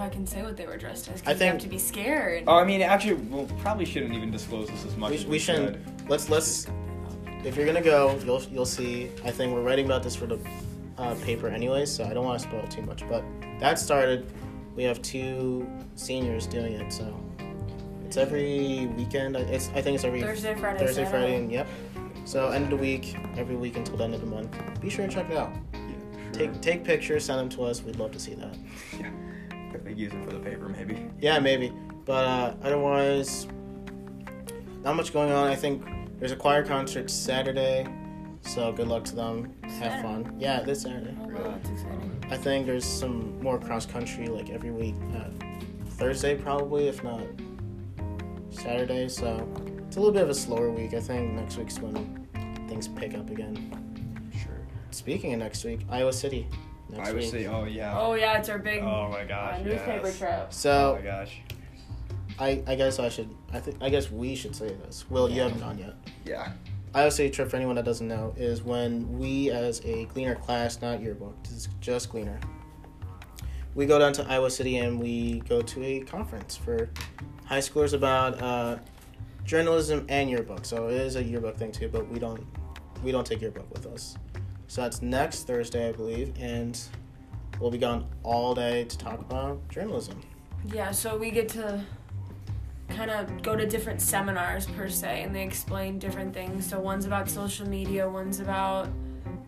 I 0.02 0.06
if 0.06 0.12
I 0.12 0.16
can 0.16 0.26
say 0.26 0.42
what 0.42 0.58
they 0.58 0.66
were 0.66 0.78
dressed 0.78 1.10
as 1.10 1.22
I 1.22 1.34
because 1.34 1.40
you 1.40 1.46
have 1.46 1.54
think- 1.54 1.62
to 1.64 1.70
be 1.70 1.78
scared. 1.78 2.44
Oh, 2.48 2.56
I 2.56 2.64
mean, 2.64 2.82
actually, 2.82 3.14
well, 3.14 3.48
probably 3.60 3.86
shouldn't 3.86 4.14
even 4.14 4.32
disclose 4.32 4.68
this 4.70 4.86
as 4.86 4.96
much 4.98 5.12
we, 5.12 5.18
as 5.18 5.26
we 5.26 5.40
shouldn't. 5.40 6.10
Let's 6.10 6.30
let's. 6.30 6.68
If 7.44 7.56
you're 7.56 7.66
gonna 7.66 7.82
go, 7.82 8.20
you'll 8.26 8.44
you'll 8.44 8.66
see. 8.66 9.10
I 9.24 9.32
think 9.32 9.54
we're 9.54 9.62
writing 9.62 9.86
about 9.86 10.04
this 10.04 10.16
for 10.16 10.26
the 10.26 10.40
uh, 10.98 11.16
paper 11.16 11.48
anyway, 11.48 11.86
so 11.86 12.04
I 12.04 12.14
don't 12.14 12.26
want 12.26 12.42
to 12.42 12.48
spoil 12.48 12.68
too 12.68 12.82
much. 12.84 13.08
But 13.08 13.24
that 13.60 13.80
started. 13.80 14.32
We 14.76 14.84
have 14.84 15.02
two 15.02 15.68
seniors 15.96 16.48
doing 16.48 16.74
it, 16.74 16.92
so 16.94 17.20
it's 18.06 18.18
every 18.18 18.88
weekend. 18.98 19.36
It's 19.36 19.70
I 19.70 19.82
think 19.82 19.96
it's 19.96 20.04
every 20.04 20.22
Thursday, 20.22 20.56
Friday, 20.56 20.80
Thursday, 20.80 21.04
Saturday. 21.04 21.10
Friday, 21.10 21.36
and 21.36 21.52
yep. 21.52 21.68
So 22.26 22.50
end 22.50 22.66
of 22.66 22.70
the 22.70 22.78
week, 22.78 23.18
every 23.36 23.56
week 23.56 23.78
until 23.78 23.98
the 23.98 24.04
end 24.04 24.14
of 24.14 24.22
the 24.22 24.28
month. 24.28 24.56
Be 24.80 24.90
sure 24.90 25.08
to 25.08 25.14
check 25.14 25.30
it 25.30 25.38
out. 25.38 25.52
Yeah. 25.74 25.80
Take 26.32 26.62
take 26.62 26.84
pictures, 26.84 27.26
send 27.26 27.40
them 27.40 27.50
to 27.50 27.64
us. 27.64 27.84
We'd 27.84 27.98
love 27.98 28.12
to 28.12 28.20
see 28.20 28.36
that. 28.36 28.56
If 28.94 29.00
they 29.94 30.02
use 30.02 30.14
it 30.14 30.24
for 30.24 30.32
the 30.32 30.40
paper, 30.40 30.70
maybe. 30.70 31.10
Yeah, 31.20 31.40
maybe. 31.40 31.72
But 32.06 32.26
uh, 32.26 32.54
otherwise, 32.64 33.48
not 34.84 34.96
much 34.96 35.14
going 35.14 35.32
on. 35.32 35.48
I 35.48 35.56
think 35.56 35.86
there's 36.20 36.32
a 36.32 36.36
choir 36.36 36.64
concert 36.64 37.10
Saturday, 37.10 37.88
so 38.42 38.72
good 38.72 38.88
luck 38.88 39.04
to 39.06 39.16
them. 39.16 39.54
Have 39.80 40.02
fun. 40.02 40.36
Yeah, 40.40 40.62
this 40.62 40.82
Saturday. 40.82 41.16
Oh, 41.22 41.28
wow, 41.28 41.44
that's 41.44 41.70
exciting. 41.70 42.26
I 42.30 42.38
think 42.38 42.66
there's 42.66 42.86
some 42.86 43.42
more 43.42 43.60
cross 43.60 43.86
country 43.86 44.28
like 44.28 44.50
every 44.50 44.72
week. 44.72 44.96
Uh, 45.16 45.30
Thursday 45.92 46.36
probably, 46.36 46.88
if 46.88 47.04
not 47.04 47.22
Saturday. 48.50 49.08
So 49.10 49.48
it's 49.88 49.98
a 49.98 50.00
little 50.00 50.14
bit 50.14 50.24
of 50.24 50.30
a 50.30 50.34
slower 50.34 50.72
week. 50.72 50.94
I 50.94 51.00
think 51.00 51.34
next 51.34 51.58
week's 51.58 51.80
when 51.80 52.28
things 52.68 52.88
pick 52.88 53.14
up 53.16 53.30
again. 53.30 54.32
Sure. 54.32 54.66
Speaking 54.92 55.34
of 55.34 55.40
next 55.40 55.64
week, 55.64 55.82
Iowa 55.90 56.14
City. 56.14 56.48
Next 56.92 57.10
I 57.10 57.12
would 57.14 57.22
week. 57.22 57.32
say, 57.32 57.46
oh 57.48 57.64
yeah. 57.66 57.98
Oh 57.98 58.14
yeah, 58.14 58.38
it's 58.38 58.50
our 58.50 58.60
big 58.60 58.82
Oh 58.84 59.10
my 59.10 59.22
uh, 59.22 59.26
gosh. 59.26 59.64
newspaper 59.64 60.08
yes. 60.08 60.18
trip. 60.18 60.40
Oh 60.42 60.48
So 60.50 60.96
my 61.00 61.02
gosh. 61.02 61.40
I, 62.40 62.64
I 62.68 62.76
guess 62.76 63.00
I 63.00 63.10
should 63.10 63.30
I 63.54 63.60
think 63.60 63.78
I 63.82 63.90
guess 63.90 64.10
we 64.12 64.36
should 64.36 64.56
say 64.56 64.68
this. 64.86 65.06
Will 65.10 65.30
you 65.30 65.42
haven't 65.42 65.60
gone 65.60 65.78
yet? 65.78 65.96
Yeah. 66.26 66.52
Iowa 66.94 67.10
City 67.12 67.30
trip, 67.30 67.50
for 67.50 67.56
anyone 67.56 67.76
that 67.76 67.86
doesn't 67.86 68.08
know, 68.10 68.34
is 68.36 68.64
when 68.64 69.18
we, 69.18 69.50
as 69.50 69.80
a 69.86 70.04
Gleaner 70.08 70.36
class, 70.36 70.82
not 70.82 71.02
yearbook, 71.02 71.42
this 71.44 71.54
is 71.54 71.70
just 71.80 72.10
Gleaner, 72.10 72.38
we 73.76 73.86
go 73.86 73.98
down 73.98 74.12
to 74.14 74.30
Iowa 74.30 74.52
City 74.52 74.78
and 74.80 75.00
we 75.00 75.40
go 75.48 75.62
to 75.62 75.84
a 75.86 76.02
conference 76.02 76.58
for 76.58 76.90
high 77.46 77.60
schoolers 77.60 77.94
about 77.94 78.42
uh, 78.42 78.78
journalism 79.46 80.06
and 80.10 80.30
yearbook. 80.30 80.66
So 80.66 80.88
it 80.90 80.96
is 80.96 81.16
a 81.16 81.24
yearbook 81.24 81.56
thing 81.56 81.72
too, 81.72 81.88
but 81.88 82.10
we 82.10 82.20
don't 82.20 82.46
we 83.04 83.12
don't 83.14 83.26
take 83.26 83.40
yearbook 83.42 83.72
with 83.72 83.86
us. 83.88 84.16
So 84.72 84.84
that's 84.84 85.02
next 85.02 85.48
Thursday, 85.48 85.90
I 85.90 85.92
believe, 85.92 86.34
and 86.40 86.80
we'll 87.60 87.72
be 87.72 87.78
gone 87.78 88.06
all 88.24 88.56
day 88.56 88.86
to 88.86 88.98
talk 88.98 89.20
about 89.20 89.68
journalism. 89.68 90.22
Yeah, 90.74 90.92
so 90.92 91.18
we 91.18 91.30
get 91.30 91.50
to 91.50 91.84
kind 92.88 93.12
of 93.12 93.44
go 93.44 93.58
to 93.58 93.68
different 93.68 94.00
seminars 94.00 94.68
per 94.68 94.88
se, 94.88 95.24
and 95.24 95.36
they 95.36 95.44
explain 95.44 96.00
different 96.00 96.34
things. 96.34 96.66
So 96.66 96.80
one's 96.80 97.06
about 97.06 97.30
social 97.30 97.68
media, 97.68 98.08
one's 98.08 98.40
about 98.40 98.88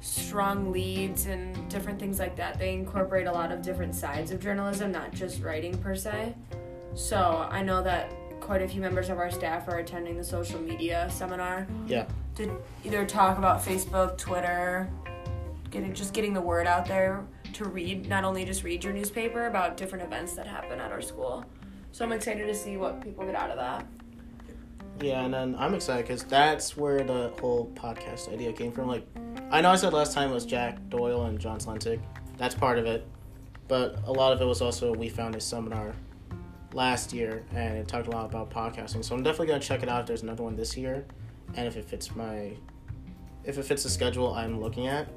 strong 0.02 0.74
leads 0.74 1.28
and 1.28 1.70
different 1.70 2.02
things 2.02 2.20
like 2.20 2.36
that. 2.36 2.60
They 2.60 2.74
incorporate 2.74 3.26
a 3.26 3.32
lot 3.32 3.50
of 3.50 3.62
different 3.62 3.96
sides 3.96 4.32
of 4.32 4.42
journalism, 4.42 4.92
not 4.92 5.14
just 5.14 5.42
writing 5.42 5.78
per 5.78 5.96
se. 5.96 6.36
So 6.96 7.48
I 7.50 7.64
know 7.64 7.82
that 7.82 8.12
quite 8.42 8.62
a 8.62 8.68
few 8.68 8.82
members 8.82 9.08
of 9.08 9.20
our 9.20 9.32
staff 9.32 9.70
are 9.70 9.78
attending 9.78 10.18
the 10.18 10.24
social 10.26 10.60
media 10.60 11.08
seminar. 11.10 11.66
Yeah. 11.88 12.08
To 12.36 12.62
either 12.84 13.06
talk 13.06 13.38
about 13.38 13.64
Facebook, 13.64 14.18
Twitter, 14.18 14.90
getting 15.74 15.94
just 15.94 16.14
getting 16.14 16.34
the 16.34 16.42
word 16.42 16.68
out 16.68 16.86
there 16.86 17.26
to 17.54 17.66
read, 17.66 18.08
not 18.08 18.24
only 18.24 18.46
just 18.46 18.64
read 18.64 18.84
your 18.84 18.94
newspaper 18.94 19.48
about 19.48 19.76
different 19.76 20.06
events 20.06 20.34
that 20.34 20.48
happen 20.48 20.80
at 20.80 20.92
our 20.92 21.02
school. 21.02 21.44
So 21.92 22.06
I'm 22.06 22.12
excited 22.12 22.48
to 22.48 22.56
see 22.56 22.78
what 22.78 23.02
people 23.02 23.26
get 23.26 23.36
out 23.36 23.50
of 23.50 23.58
that. 23.58 23.86
Yeah, 25.02 25.26
and 25.26 25.34
then 25.34 25.56
I'm 25.58 25.74
excited 25.74 26.08
because 26.08 26.24
that's 26.24 26.78
where 26.78 27.04
the 27.04 27.34
whole 27.42 27.72
podcast 27.76 28.32
idea 28.32 28.54
came 28.54 28.72
from. 28.72 28.88
Like, 28.88 29.06
I 29.52 29.60
know 29.60 29.72
I 29.72 29.76
said 29.76 29.92
last 29.92 30.14
time 30.14 30.30
it 30.30 30.34
was 30.34 30.46
Jack 30.46 30.78
Doyle 30.90 31.26
and 31.26 31.40
John 31.40 31.60
Slentic. 31.60 32.00
That's 32.38 32.56
part 32.56 32.80
of 32.80 32.86
it. 32.86 33.06
But 33.68 34.00
a 34.06 34.12
lot 34.12 34.34
of 34.34 34.42
it 34.42 34.46
was 34.46 34.62
also 34.62 34.94
we 34.94 35.10
found 35.10 35.36
a 35.36 35.42
seminar 35.42 35.94
last 36.74 37.14
year 37.14 37.44
and 37.54 37.78
it 37.78 37.88
talked 37.88 38.08
a 38.08 38.12
lot 38.12 38.26
about 38.26 38.50
podcasting. 38.50 39.04
So 39.04 39.16
I'm 39.16 39.24
definitely 39.24 39.48
going 39.48 39.62
to 39.62 39.68
check 39.68 39.84
it 39.84 39.90
out 39.90 40.02
if 40.02 40.08
there's 40.08 40.24
another 40.24 40.44
one 40.44 40.56
this 40.56 40.78
year. 40.78 41.06
And 41.56 41.68
if 41.68 41.76
it 41.76 41.86
fits 41.86 42.16
my. 42.16 42.54
If 43.44 43.58
it 43.58 43.66
fits 43.66 43.84
the 43.84 43.90
schedule 43.90 44.34
I'm 44.34 44.60
looking 44.60 44.88
at. 44.88 45.10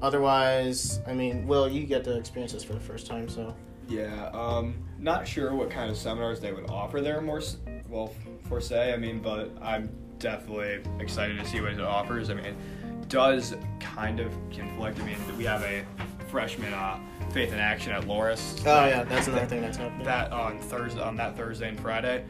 Otherwise, 0.00 1.00
I 1.06 1.12
mean, 1.12 1.46
Will, 1.46 1.68
you 1.68 1.84
get 1.84 2.04
to 2.04 2.16
experience 2.16 2.52
this 2.52 2.64
for 2.64 2.74
the 2.74 2.80
first 2.80 3.06
time, 3.06 3.28
so. 3.28 3.54
Yeah, 3.88 4.30
um, 4.32 4.74
not 4.98 5.26
sure 5.26 5.54
what 5.54 5.70
kind 5.70 5.90
of 5.90 5.96
seminars 5.96 6.40
they 6.40 6.52
would 6.52 6.68
offer 6.68 7.00
there 7.00 7.20
more, 7.20 7.42
well, 7.88 8.12
for 8.48 8.60
say, 8.60 8.92
I 8.92 8.96
mean, 8.96 9.20
but 9.20 9.50
I'm 9.62 9.90
definitely 10.18 10.80
excited 11.00 11.38
to 11.38 11.46
see 11.46 11.60
what 11.60 11.72
it 11.72 11.80
offers. 11.80 12.30
I 12.30 12.34
mean, 12.34 12.44
it 12.44 13.08
does 13.08 13.56
kind 13.80 14.20
of 14.20 14.32
conflict. 14.54 15.00
I 15.00 15.04
mean, 15.04 15.16
we 15.36 15.44
have 15.44 15.62
a 15.62 15.84
freshman 16.28 16.72
uh, 16.74 16.98
Faith 17.30 17.52
in 17.52 17.58
Action 17.58 17.92
at 17.92 18.04
Loras. 18.04 18.62
Oh, 18.66 18.86
yeah, 18.86 19.04
that's 19.04 19.28
another 19.28 19.46
thing 19.46 19.62
that's 19.62 19.76
happening. 19.76 20.04
That 20.04 20.32
on 20.32 20.58
Thursday, 20.58 21.00
on 21.00 21.16
that 21.16 21.36
Thursday 21.36 21.68
and 21.68 21.80
Friday. 21.80 22.24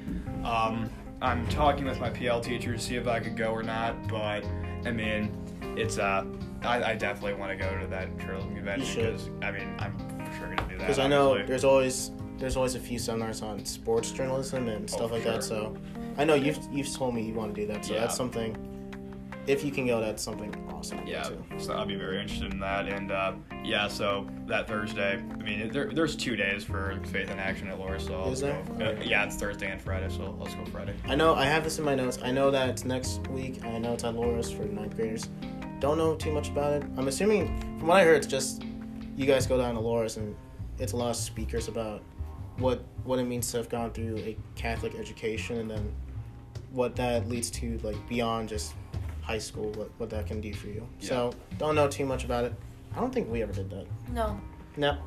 Um, 0.45 0.91
I'm 1.21 1.47
talking 1.49 1.85
with 1.85 1.99
my 2.01 2.11
PL 2.11 2.41
teacher 2.41 2.73
to 2.73 2.79
see 2.79 2.95
if 2.95 3.09
I 3.09 3.19
could 3.21 3.37
go 3.37 3.51
or 3.51 3.63
not, 3.63 4.09
but 4.09 4.45
I 4.85 4.93
mean, 4.93 5.33
it's 5.77 5.99
uh, 5.99 6.25
I, 6.63 6.93
I 6.93 6.95
definitely 6.97 7.35
want 7.35 7.51
to 7.51 7.57
go 7.57 7.79
to 7.79 7.87
that 7.89 8.17
journalism 8.19 8.55
convention 8.55 8.97
because 9.05 9.31
I 9.43 9.51
mean, 9.51 9.75
I'm 9.79 9.97
for 9.99 10.33
sure 10.39 10.55
gonna 10.55 10.69
do 10.69 10.77
that. 10.77 10.79
because 10.79 10.99
I 10.99 11.07
know 11.07 11.31
obviously. 11.31 11.47
there's 11.49 11.65
always 11.65 12.11
there's 12.39 12.57
always 12.57 12.75
a 12.75 12.81
few 12.81 12.99
seminars 12.99 13.43
on 13.43 13.65
sports 13.65 14.11
journalism 14.13 14.69
and 14.69 14.89
stuff 14.89 15.11
Oh, 15.11 15.15
like 15.15 15.25
that. 15.25 15.43
So 15.45 15.77
I 16.17 16.25
know 16.25 16.35
you've 16.35 16.59
you've 16.71 16.93
told 16.93 17.15
me 17.15 17.23
you 17.23 17.35
want 17.35 17.55
to 17.55 17.61
do 17.61 17.67
that. 17.73 17.85
So 17.85 17.95
Yeah. 17.95 18.01
that's 18.01 18.17
something. 18.17 18.57
If 19.47 19.65
you 19.65 19.71
can 19.73 19.87
go, 19.87 19.99
that's 19.99 20.23
something 20.23 20.55
awesome. 20.71 21.07
Yeah, 21.07 21.23
Too. 21.23 21.43
so 21.57 21.73
I'll 21.73 21.87
be 21.87 21.95
very 21.95 22.21
interested 22.21 22.53
in 22.53 22.61
that. 22.61 22.87
And 22.87 23.11
uh, 23.11 23.33
yeah, 23.65 23.89
so 23.89 24.27
that 24.47 24.69
Thursday, 24.69 25.15
I 25.15 25.43
mean, 25.43 25.73
there, 25.73 25.91
there's 25.91 26.15
two 26.15 26.37
days 26.37 26.65
for 26.65 27.01
Faith 27.07 27.31
in 27.31 27.39
Action 27.39 27.67
at 27.69 27.79
Loras, 27.79 28.03
so 28.07 28.31
Is 28.31 28.43
go. 28.43 28.63
there? 28.77 28.99
Uh, 28.99 29.01
yeah, 29.03 29.25
it's 29.25 29.37
Thursday 29.37 29.71
and 29.71 29.81
Friday, 29.81 30.11
so 30.15 30.37
let's 30.39 30.55
go 30.55 30.67
Friday. 30.67 30.95
I 31.07 31.15
know 31.15 31.35
I 31.35 31.47
have 31.47 31.65
this 31.65 31.79
in 31.79 31.85
my 31.87 31.95
notes. 31.95 32.19
I 32.23 32.31
know 32.31 32.51
that 32.51 32.69
it's 32.69 32.85
next 32.85 33.27
week. 33.29 33.65
I 33.65 33.79
know 33.79 33.95
it's 33.95 34.05
at 34.05 34.15
Loras 34.15 34.55
for 34.55 34.65
ninth 34.65 34.95
graders. 34.97 35.31
Don't 35.81 35.99
know 35.99 36.15
too 36.15 36.33
much 36.33 36.49
about 36.49 36.73
it. 36.73 36.83
I'm 36.97 37.09
assuming, 37.09 37.47
from 37.79 37.89
what 37.89 37.99
I 37.99 38.05
heard, 38.05 38.17
it's 38.17 38.27
just 38.27 38.63
you 39.17 39.27
guys 39.27 39.47
go 39.47 39.59
down 39.59 39.75
to 39.75 39.81
Loras 39.81 40.17
and 40.17 40.35
it's 40.79 40.93
a 40.93 40.97
lot 40.97 41.11
of 41.11 41.17
speakers 41.17 41.69
about 41.69 42.03
what 42.59 42.83
what 43.05 43.19
it 43.19 43.25
means 43.25 43.51
to 43.53 43.57
have 43.59 43.69
gone 43.69 43.91
through 43.93 44.17
a 44.19 44.37
Catholic 44.57 44.95
education 44.97 45.59
and 45.59 45.71
then 45.71 45.93
what 46.73 46.97
that 46.97 47.29
leads 47.29 47.51
to 47.51 47.79
like 47.83 47.97
beyond 48.09 48.49
just 48.49 48.75
high 49.23 49.39
school, 49.39 49.71
what 49.73 49.91
what 49.99 50.11
that 50.11 50.27
can 50.27 50.41
do 50.41 50.53
for 50.53 50.69
you. 50.69 50.87
So 50.99 51.33
don't 51.59 51.75
know 51.75 51.89
too 51.89 52.07
much 52.07 52.25
about 52.25 52.45
it. 52.45 52.55
I 52.97 53.01
don't 53.01 53.13
think 53.13 53.31
we 53.31 53.43
ever 53.43 53.53
did 53.53 53.71
that. 53.71 53.87
No. 54.13 54.41
No. 54.77 54.99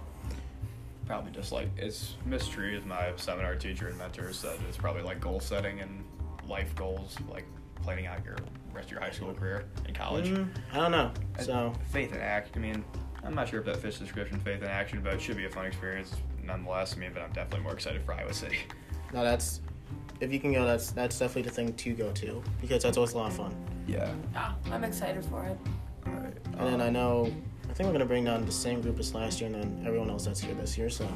Probably 1.05 1.31
just 1.31 1.51
like 1.51 1.67
it's 1.77 2.15
Miss 2.25 2.47
Tree 2.47 2.75
is 2.75 2.85
my 2.85 3.11
seminar 3.17 3.55
teacher 3.55 3.89
and 3.89 3.97
mentor 3.97 4.31
said 4.31 4.57
it's 4.69 4.77
probably 4.77 5.01
like 5.01 5.19
goal 5.19 5.39
setting 5.39 5.81
and 5.81 6.03
life 6.47 6.73
goals, 6.75 7.17
like 7.29 7.45
planning 7.81 8.07
out 8.07 8.23
your 8.23 8.37
rest 8.73 8.87
of 8.87 8.91
your 8.91 9.01
high 9.01 9.11
school 9.11 9.33
career 9.33 9.65
and 9.85 9.95
college. 9.95 10.29
Mm, 10.29 10.47
I 10.73 10.77
don't 10.77 10.91
know. 10.91 11.11
So 11.39 11.73
faith 11.91 12.11
and 12.13 12.21
act. 12.21 12.55
I 12.55 12.59
mean, 12.59 12.83
I'm 13.23 13.35
not 13.35 13.49
sure 13.49 13.59
if 13.59 13.65
that 13.65 13.77
fits 13.77 13.97
the 13.97 14.05
description, 14.05 14.39
faith 14.39 14.61
and 14.61 14.69
action, 14.69 15.01
but 15.03 15.13
it 15.13 15.21
should 15.21 15.37
be 15.37 15.45
a 15.45 15.49
fun 15.49 15.65
experience 15.65 16.15
nonetheless. 16.43 16.95
I 16.95 16.99
mean, 16.99 17.11
but 17.13 17.21
I'm 17.21 17.31
definitely 17.31 17.61
more 17.61 17.73
excited 17.73 18.03
for 18.03 18.13
Iowa 18.13 18.33
City. 18.33 18.59
no, 19.13 19.23
that's 19.23 19.61
if 20.19 20.31
you 20.31 20.39
can 20.39 20.53
go, 20.53 20.65
that's 20.65 20.91
that's 20.91 21.17
definitely 21.17 21.43
the 21.43 21.51
thing 21.51 21.73
to 21.73 21.93
go 21.93 22.11
to 22.11 22.41
because 22.61 22.83
that's 22.83 22.97
always 22.97 23.13
a 23.13 23.17
lot 23.17 23.31
of 23.31 23.37
fun. 23.37 23.55
Yeah. 23.87 24.11
Yeah, 24.33 24.53
I'm 24.71 24.83
excited 24.83 25.25
for 25.25 25.43
it. 25.45 25.57
All 26.07 26.13
right. 26.13 26.33
And 26.57 26.67
then 26.67 26.81
I 26.81 26.89
know, 26.89 27.31
I 27.69 27.73
think 27.73 27.87
we're 27.87 27.93
gonna 27.93 28.05
bring 28.05 28.25
down 28.25 28.45
the 28.45 28.51
same 28.51 28.81
group 28.81 28.99
as 28.99 29.13
last 29.13 29.41
year, 29.41 29.49
and 29.51 29.61
then 29.61 29.83
everyone 29.85 30.09
else 30.09 30.25
that's 30.25 30.39
here 30.39 30.53
this 30.55 30.77
year. 30.77 30.89
So 30.89 31.07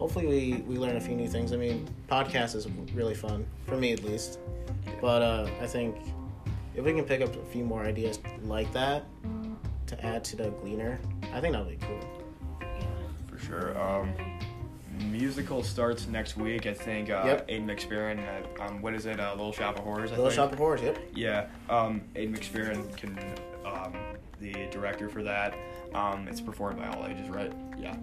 hopefully 0.00 0.26
we 0.26 0.54
we 0.66 0.76
learn 0.76 0.96
a 0.96 1.00
few 1.00 1.14
new 1.14 1.28
things. 1.28 1.52
I 1.52 1.56
mean, 1.56 1.86
podcast 2.08 2.56
is 2.56 2.66
really 2.94 3.14
fun 3.14 3.46
for 3.66 3.76
me 3.76 3.92
at 3.92 4.02
least. 4.02 4.40
But 5.00 5.22
uh, 5.22 5.48
I 5.60 5.66
think 5.66 5.94
if 6.74 6.84
we 6.84 6.92
can 6.92 7.04
pick 7.04 7.20
up 7.20 7.34
a 7.36 7.44
few 7.46 7.64
more 7.64 7.84
ideas 7.84 8.18
like 8.42 8.72
that 8.72 9.04
to 9.86 10.04
add 10.04 10.24
to 10.24 10.36
the 10.36 10.50
Gleaner, 10.50 10.98
I 11.32 11.40
think 11.40 11.52
that 11.52 11.64
would 11.64 11.78
be 11.78 11.86
cool. 11.86 12.00
For 13.28 13.38
sure. 13.38 13.80
Um, 13.80 14.12
musical 15.10 15.62
starts 15.62 16.06
next 16.06 16.36
week. 16.36 16.66
I 16.66 16.74
think 16.74 17.10
uh, 17.10 17.22
Yep. 17.26 17.48
Aiden 17.48 17.66
McSperrin. 17.66 18.18
Uh, 18.58 18.62
um, 18.64 18.82
what 18.82 18.94
is 18.94 19.06
it? 19.06 19.18
Uh, 19.20 19.30
Little 19.32 19.52
Shop 19.52 19.78
of 19.78 19.84
Horrors. 19.84 20.10
I 20.12 20.16
Little 20.16 20.26
think. 20.26 20.36
Shop 20.36 20.52
of 20.52 20.58
Horrors, 20.58 20.82
yep. 20.82 20.98
Yeah, 21.14 21.46
um, 21.68 22.02
Aiden 22.14 22.36
McSperrin 22.36 22.96
can, 22.96 23.18
um, 23.66 23.92
the 24.40 24.52
director 24.70 25.08
for 25.08 25.22
that. 25.22 25.54
Um, 25.94 26.28
it's 26.28 26.40
performed 26.40 26.78
by 26.78 26.88
all 26.88 27.06
ages, 27.06 27.28
right? 27.28 27.52
Yeah. 27.78 27.96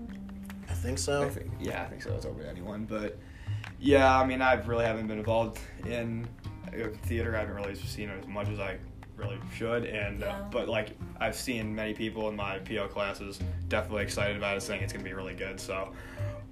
I 0.78 0.80
think 0.80 1.00
so. 1.00 1.24
I 1.24 1.30
think, 1.30 1.52
yeah, 1.60 1.84
I 1.84 1.86
think 1.88 2.04
so. 2.04 2.14
It's 2.14 2.26
open 2.26 2.44
to 2.44 2.50
anyone, 2.50 2.86
but 2.86 3.18
yeah, 3.80 4.16
I 4.20 4.26
mean, 4.26 4.42
I've 4.42 4.68
really 4.68 4.86
haven't 4.86 5.08
been 5.08 5.18
involved 5.18 5.60
in 5.86 6.28
uh, 6.68 6.88
theater. 7.04 7.36
I 7.36 7.40
haven't 7.40 7.56
really 7.56 7.76
seen 7.76 8.10
it 8.10 8.20
as 8.22 8.28
much 8.28 8.48
as 8.50 8.60
I 8.60 8.78
really 9.16 9.40
should, 9.56 9.86
and 9.86 10.24
uh, 10.24 10.44
but 10.52 10.70
like 10.70 10.90
I've 11.20 11.36
seen 11.36 11.74
many 11.74 11.94
people 11.94 12.30
in 12.30 12.36
my 12.36 12.60
PO 12.60 12.88
classes 12.90 13.40
definitely 13.70 14.04
excited 14.04 14.38
about 14.38 14.56
it, 14.56 14.62
saying 14.62 14.84
it's 14.84 14.94
gonna 14.94 15.04
be 15.04 15.14
really 15.14 15.34
good. 15.34 15.60
So, 15.60 15.92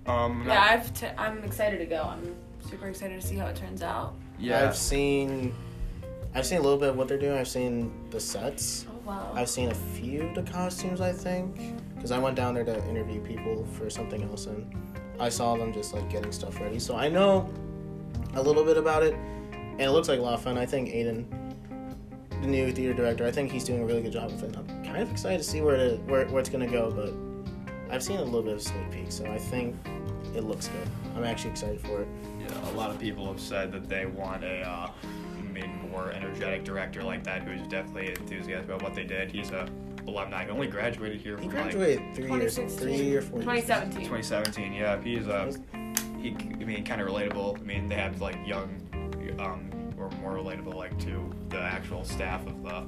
um, 0.08 0.42
I'm 0.42 0.48
Yeah, 0.48 0.54
not- 0.56 0.68
I've 0.70 0.94
t- 0.94 1.08
I'm 1.18 1.44
excited 1.44 1.78
to 1.78 1.86
go. 1.86 2.02
I'm 2.02 2.36
super 2.68 2.88
excited 2.88 3.22
to 3.22 3.26
see 3.28 3.36
how 3.36 3.46
it 3.48 3.56
turns 3.56 3.84
out. 3.84 4.16
yeah, 4.40 4.68
I've 4.68 4.76
seen, 4.76 5.54
I've 6.34 6.46
seen 6.48 6.58
a 6.58 6.62
little 6.62 6.80
bit 6.80 6.90
of 6.90 6.98
what 6.98 7.08
they're 7.08 7.20
doing. 7.20 7.38
I've 7.38 7.48
seen 7.48 7.92
the 8.10 8.20
sets. 8.20 8.88
Oh 8.90 9.00
wow. 9.08 9.32
I've 9.36 9.50
seen 9.50 9.70
a 9.70 9.76
few 9.76 10.24
of 10.24 10.34
the 10.36 10.52
costumes, 10.52 11.00
I 11.00 11.12
think, 11.12 11.56
because 12.06 12.16
I 12.16 12.20
went 12.20 12.36
down 12.36 12.54
there 12.54 12.64
to 12.64 12.88
interview 12.88 13.20
people 13.20 13.66
for 13.74 13.90
something 13.90 14.22
else, 14.22 14.46
and 14.46 14.72
I 15.20 15.28
saw 15.28 15.58
them 15.58 15.74
just 15.74 15.92
like 15.92 16.08
getting 16.08 16.32
stuff 16.32 16.60
ready. 16.60 16.78
So 16.78 16.96
I 16.96 17.10
know 17.10 17.52
a 18.36 18.42
little 18.44 18.64
bit 18.64 18.78
about 18.78 19.02
it, 19.02 19.16
and 19.16 19.82
it 19.82 19.90
looks 19.90 20.08
like 20.08 20.20
a 20.20 20.22
lot 20.22 20.36
of 20.36 20.42
fun. 20.44 20.56
I 20.56 20.68
think 20.68 20.90
Aiden, 20.90 21.26
the 22.42 22.48
new 22.48 22.72
theater 22.72 22.94
director, 22.94 23.26
I 23.26 23.32
think 23.32 23.52
he's 23.52 23.64
doing 23.64 23.82
a 23.82 23.86
really 23.88 24.04
good 24.04 24.12
job 24.12 24.30
with 24.30 24.44
it. 24.44 24.56
I'm 24.56 24.68
kind 24.84 24.98
of 24.98 25.10
excited 25.10 25.40
to 25.40 25.44
see 25.44 25.62
where 25.62 25.78
it 25.78 26.00
where, 26.02 26.28
where 26.28 26.42
it's 26.42 26.50
gonna 26.50 26.68
go, 26.68 26.92
but 26.92 27.12
I've 27.92 28.04
seen 28.04 28.20
a 28.20 28.24
little 28.24 28.44
bit 28.44 28.54
of 28.54 28.62
sneak 28.62 28.92
peek, 28.92 29.12
so 29.12 29.26
I 29.26 29.40
think 29.40 29.76
it 30.36 30.44
looks 30.44 30.68
good. 30.68 30.88
I'm 31.16 31.24
actually 31.24 31.50
excited 31.50 31.82
for 31.82 32.04
it. 32.04 32.08
Yeah, 32.40 32.70
a 32.70 32.74
lot 32.74 32.92
of 32.92 33.00
people 33.00 33.26
have 33.26 33.40
said 33.40 33.72
that 33.72 33.90
they 33.90 34.06
want 34.06 34.44
a 34.44 34.62
uh, 34.62 34.92
maybe 35.52 35.70
more 35.90 36.12
energetic 36.12 36.66
director 36.66 37.02
like 37.02 37.24
that 37.24 37.42
who's 37.42 37.68
definitely 37.68 38.10
enthusiastic 38.10 38.66
about 38.66 38.84
what 38.84 38.94
they 38.94 39.06
did. 39.06 39.32
He's 39.32 39.50
a 39.50 39.68
alumni. 40.08 40.46
He 40.46 40.52
only 40.52 40.68
graduated 40.68 41.22
here 41.22 41.38
He 41.38 41.48
from 41.48 41.54
like 41.56 41.64
graduated 41.72 42.16
three 42.16 42.32
years, 42.32 42.56
three 42.56 43.16
or 43.16 43.22
four 43.22 43.42
years. 43.42 43.64
2017. 43.66 44.00
2017. 44.02 44.74
Yeah, 44.74 45.02
he's 45.02 45.28
uh, 45.28 45.52
he. 46.20 46.32
I 46.32 46.64
mean, 46.66 46.84
kind 46.86 47.02
of 47.02 47.08
relatable. 47.08 47.60
I 47.60 47.64
mean, 47.64 47.88
they 47.88 47.96
have 47.96 48.22
like 48.22 48.38
young, 48.46 48.82
um, 49.40 49.70
or 49.98 50.10
more 50.22 50.34
relatable 50.34 50.74
like 50.76 50.98
to 51.00 51.32
the 51.50 51.60
actual 51.60 52.04
staff 52.04 52.46
of 52.48 52.64
the. 52.64 52.86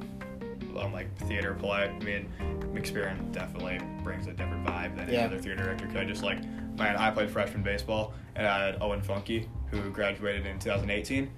Um, 0.77 0.93
like 0.93 1.11
theater 1.21 1.55
play. 1.55 1.85
I 1.89 2.03
mean, 2.03 2.29
McSperrin 2.71 3.31
definitely 3.31 3.79
brings 4.03 4.27
a 4.27 4.31
different 4.31 4.63
vibe 4.63 4.95
than 4.95 5.09
Yeah. 5.09 5.21
any 5.21 5.25
other 5.25 5.39
theater 5.39 5.63
director 5.63 5.87
could. 5.87 6.07
Just 6.07 6.21
like, 6.21 6.37
man, 6.77 6.95
I 6.97 7.09
played 7.09 7.31
freshman 7.31 7.63
baseball, 7.63 8.13
and 8.35 8.45
I 8.45 8.67
had 8.67 8.79
Owen 8.79 9.01
Funky, 9.01 9.49
who 9.71 9.89
graduated 9.89 10.45
in 10.45 10.59
2018, 10.59 11.31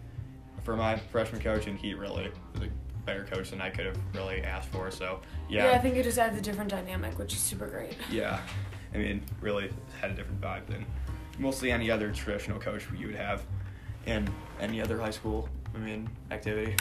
for 0.65 0.75
my 0.75 0.97
freshman 0.97 1.39
coach, 1.41 1.67
and 1.67 1.79
he 1.79 1.93
really 1.93 2.29
was 2.53 2.63
a 2.63 2.69
better 3.05 3.23
coach 3.25 3.49
than 3.51 3.61
I 3.61 3.69
could 3.69 3.85
have 3.85 3.97
really 4.13 4.41
asked 4.43 4.69
for. 4.69 4.91
So, 4.91 5.19
Yeah. 5.49 5.65
Yeah, 5.71 5.77
I 5.77 5.79
think 5.79 5.95
it 5.95 6.03
just 6.03 6.17
adds 6.17 6.37
a 6.37 6.41
different 6.41 6.69
dynamic, 6.69 7.17
which 7.17 7.33
is 7.33 7.39
super 7.39 7.67
great. 7.67 7.95
yeah, 8.11 8.39
I 8.93 8.97
mean, 8.97 9.21
really 9.41 9.71
had 10.01 10.11
a 10.11 10.13
different 10.13 10.39
vibe 10.41 10.65
than 10.67 10.85
mostly 11.37 11.71
any 11.71 11.89
other 11.89 12.11
traditional 12.11 12.59
coach 12.59 12.83
you 12.97 13.07
would 13.07 13.15
have 13.15 13.41
in 14.05 14.27
any 14.59 14.81
other 14.81 14.99
high 14.99 15.11
school. 15.11 15.47
I 15.75 15.77
mean, 15.79 16.09
activity. 16.31 16.75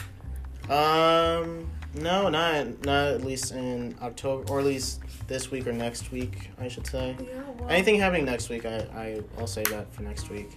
Um, 0.69 1.71
no, 1.95 2.29
not 2.29 2.85
not 2.85 3.09
at 3.09 3.25
least 3.25 3.53
in 3.53 3.95
October, 4.03 4.51
or 4.53 4.61
at 4.61 4.67
least 4.67 5.01
this 5.27 5.51
week 5.51 5.67
or 5.67 5.73
next 5.73 6.11
week, 6.13 6.51
I 6.61 6.69
should 6.69 6.87
say. 6.87 7.17
Yeah. 7.19 7.41
Well, 7.59 7.71
Anything 7.71 7.99
happening 8.01 8.27
next 8.27 8.49
week, 8.51 8.67
I, 8.67 8.77
I 8.95 9.21
I'll 9.39 9.47
say 9.47 9.63
that 9.65 9.93
for 9.95 10.03
next 10.03 10.29
week. 10.31 10.51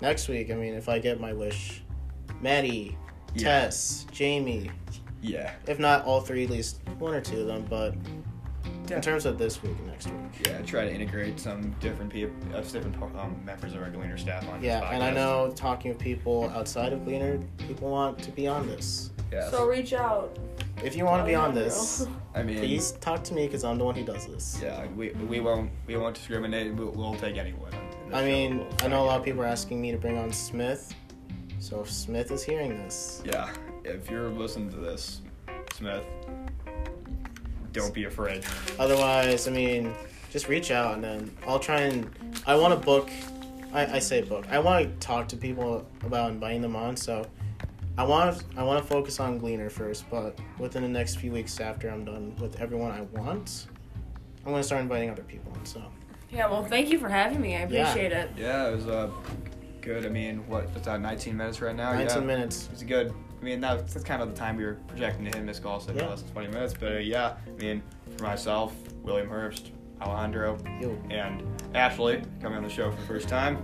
Next 0.00 0.26
week, 0.28 0.50
I 0.50 0.54
mean, 0.54 0.74
if 0.74 0.88
I 0.88 0.98
get 0.98 1.20
my 1.20 1.32
wish, 1.32 1.82
Maddie, 2.40 2.96
Yeah. 3.34 3.60
Tess, 3.62 4.04
Jamie, 4.10 4.70
Yeah, 5.22 5.52
if 5.66 5.78
not 5.78 6.04
all 6.04 6.20
three, 6.20 6.44
at 6.44 6.50
least 6.50 6.80
one 6.98 7.14
or 7.14 7.20
two 7.20 7.40
of 7.42 7.46
them. 7.46 7.64
But 7.70 7.94
Yeah. 8.88 8.96
in 8.96 9.02
terms 9.02 9.24
of 9.24 9.38
this 9.38 9.62
week 9.62 9.76
and 9.78 9.86
next 9.86 10.06
week, 10.08 10.46
yeah. 10.46 10.60
Try 10.62 10.84
to 10.84 10.92
integrate 10.92 11.38
some 11.38 11.70
different 11.80 12.12
people, 12.12 12.34
uh, 12.54 12.60
different 12.60 12.96
um, 13.16 13.36
members 13.44 13.74
of 13.74 13.82
our 13.82 13.90
Gleaner 13.90 14.18
staff 14.18 14.46
on. 14.48 14.60
this 14.60 14.66
yeah, 14.66 14.90
and 14.92 15.02
I 15.02 15.10
know 15.10 15.52
talking 15.54 15.90
with 15.92 15.98
people 16.00 16.50
outside 16.54 16.92
of 16.92 17.04
Gleaner, 17.04 17.38
people 17.58 17.90
want 17.90 18.18
to 18.18 18.30
be 18.32 18.48
on 18.48 18.66
this. 18.66 19.10
Yeah. 19.32 19.48
So 19.50 19.66
reach 19.66 19.92
out. 19.92 20.36
If 20.84 20.96
you 20.96 21.04
want 21.04 21.22
to 21.22 21.26
be 21.26 21.34
on 21.36 21.54
this, 21.54 22.06
I 22.34 22.42
mean, 22.42 22.58
please 22.58 22.92
talk 22.92 23.22
to 23.24 23.34
me 23.34 23.46
because 23.46 23.62
I'm 23.62 23.78
the 23.78 23.84
one 23.84 23.94
who 23.94 24.04
does 24.04 24.26
this. 24.26 24.58
Yeah, 24.62 24.84
we, 24.96 25.10
we 25.10 25.38
won't 25.40 25.70
we 25.86 25.96
won't 25.96 26.16
discriminate. 26.16 26.74
We'll, 26.74 26.90
we'll 26.90 27.14
take 27.14 27.36
anyone. 27.36 27.70
I 28.12 28.24
mean, 28.24 28.58
We'll 28.58 28.68
I 28.82 28.86
know 28.88 29.04
a 29.04 29.06
lot 29.06 29.18
of 29.20 29.24
people 29.24 29.42
are 29.42 29.46
asking 29.46 29.80
me 29.80 29.92
to 29.92 29.96
bring 29.98 30.18
on 30.18 30.32
Smith. 30.32 30.92
So 31.60 31.80
if 31.82 31.90
Smith 31.90 32.32
is 32.32 32.42
hearing 32.42 32.76
this, 32.76 33.22
Yeah, 33.24 33.48
if 33.84 34.10
you're 34.10 34.28
listening 34.30 34.70
to 34.70 34.76
this, 34.76 35.20
Smith, 35.72 36.04
don't 37.72 37.94
be 37.94 38.04
afraid. 38.04 38.44
otherwise, 38.78 39.48
I 39.48 39.50
mean, 39.50 39.94
just 40.30 40.48
reach 40.48 40.70
out 40.70 40.94
and 40.94 41.04
then 41.04 41.36
I'll 41.46 41.58
try 41.58 41.80
and. 41.82 42.10
I 42.46 42.54
want 42.56 42.78
to 42.78 42.84
book. 42.84 43.10
I, 43.72 43.96
I 43.96 43.98
say 43.98 44.20
book. 44.22 44.44
I 44.50 44.58
want 44.58 44.84
to 45.00 45.06
talk 45.06 45.28
to 45.28 45.36
people 45.36 45.86
about 46.04 46.30
inviting 46.30 46.60
them 46.60 46.76
on. 46.76 46.96
So 46.96 47.26
I 47.96 48.04
want 48.04 48.38
to. 48.38 48.44
I 48.56 48.62
want 48.62 48.82
to 48.82 48.88
focus 48.88 49.20
on 49.20 49.38
Gleaner 49.38 49.70
first, 49.70 50.08
but 50.10 50.38
within 50.58 50.82
the 50.82 50.88
next 50.88 51.16
few 51.16 51.32
weeks 51.32 51.58
after 51.60 51.88
I'm 51.88 52.04
done 52.04 52.36
with 52.36 52.60
everyone 52.60 52.90
I 52.90 53.02
want, 53.18 53.66
I'm 54.44 54.52
gonna 54.52 54.62
start 54.62 54.82
inviting 54.82 55.10
other 55.10 55.22
people. 55.22 55.52
on. 55.56 55.64
So 55.64 55.82
Yeah. 56.30 56.48
Well, 56.50 56.64
thank 56.64 56.90
you 56.90 56.98
for 56.98 57.08
having 57.08 57.40
me. 57.40 57.54
I 57.56 57.60
Yeah. 57.60 57.64
appreciate 57.90 58.12
it. 58.12 58.30
Yeah, 58.36 58.68
it 58.68 58.76
was 58.76 58.86
uh, 58.86 59.10
good. 59.80 60.04
I 60.04 60.10
mean, 60.10 60.46
what? 60.48 60.68
It's 60.76 60.86
at 60.88 61.00
19 61.00 61.36
minutes 61.36 61.60
right 61.62 61.74
now. 61.76 61.92
19 61.94 62.08
Oh, 62.10 62.20
yeah. 62.20 62.26
minutes. 62.26 62.68
It's 62.72 62.82
good. 62.82 63.14
I 63.42 63.44
mean, 63.44 63.60
that, 63.60 63.88
that's 63.88 64.04
kind 64.04 64.22
of 64.22 64.30
the 64.30 64.36
time 64.36 64.56
we 64.56 64.64
were 64.64 64.74
projecting 64.86 65.28
to 65.28 65.36
him. 65.36 65.46
Miss 65.46 65.58
call 65.58 65.80
said 65.80 65.96
Yeah. 65.96 66.02
no 66.02 66.10
less 66.10 66.22
than 66.22 66.30
20 66.32 66.48
minutes, 66.48 66.74
but 66.78 66.92
uh, 66.92 66.96
yeah. 66.98 67.34
I 67.46 67.50
mean, 67.60 67.82
for 68.16 68.22
myself, 68.22 68.72
William 69.02 69.28
Herbst, 69.28 69.70
Alejandro, 70.00 70.56
You 70.80 71.02
and 71.10 71.42
Ashley 71.74 72.22
coming 72.40 72.58
on 72.58 72.62
the 72.64 72.70
show 72.70 72.90
for 72.92 73.00
the 73.00 73.06
first 73.08 73.28
time, 73.28 73.58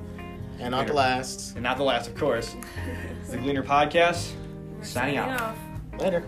and 0.59 0.73
not 0.73 0.89
the 0.89 0.93
last. 0.95 1.55
and 1.55 1.63
not 1.63 1.77
the 1.77 1.85
last, 1.85 2.09
of 2.09 2.17
course. 2.17 2.57
The 3.31 3.37
Gleaner 3.37 3.63
Podcast. 3.63 4.33
We're 4.79 4.85
Signing 4.85 5.19
off. 5.19 5.41
off. 5.41 5.59
Later. 6.01 6.25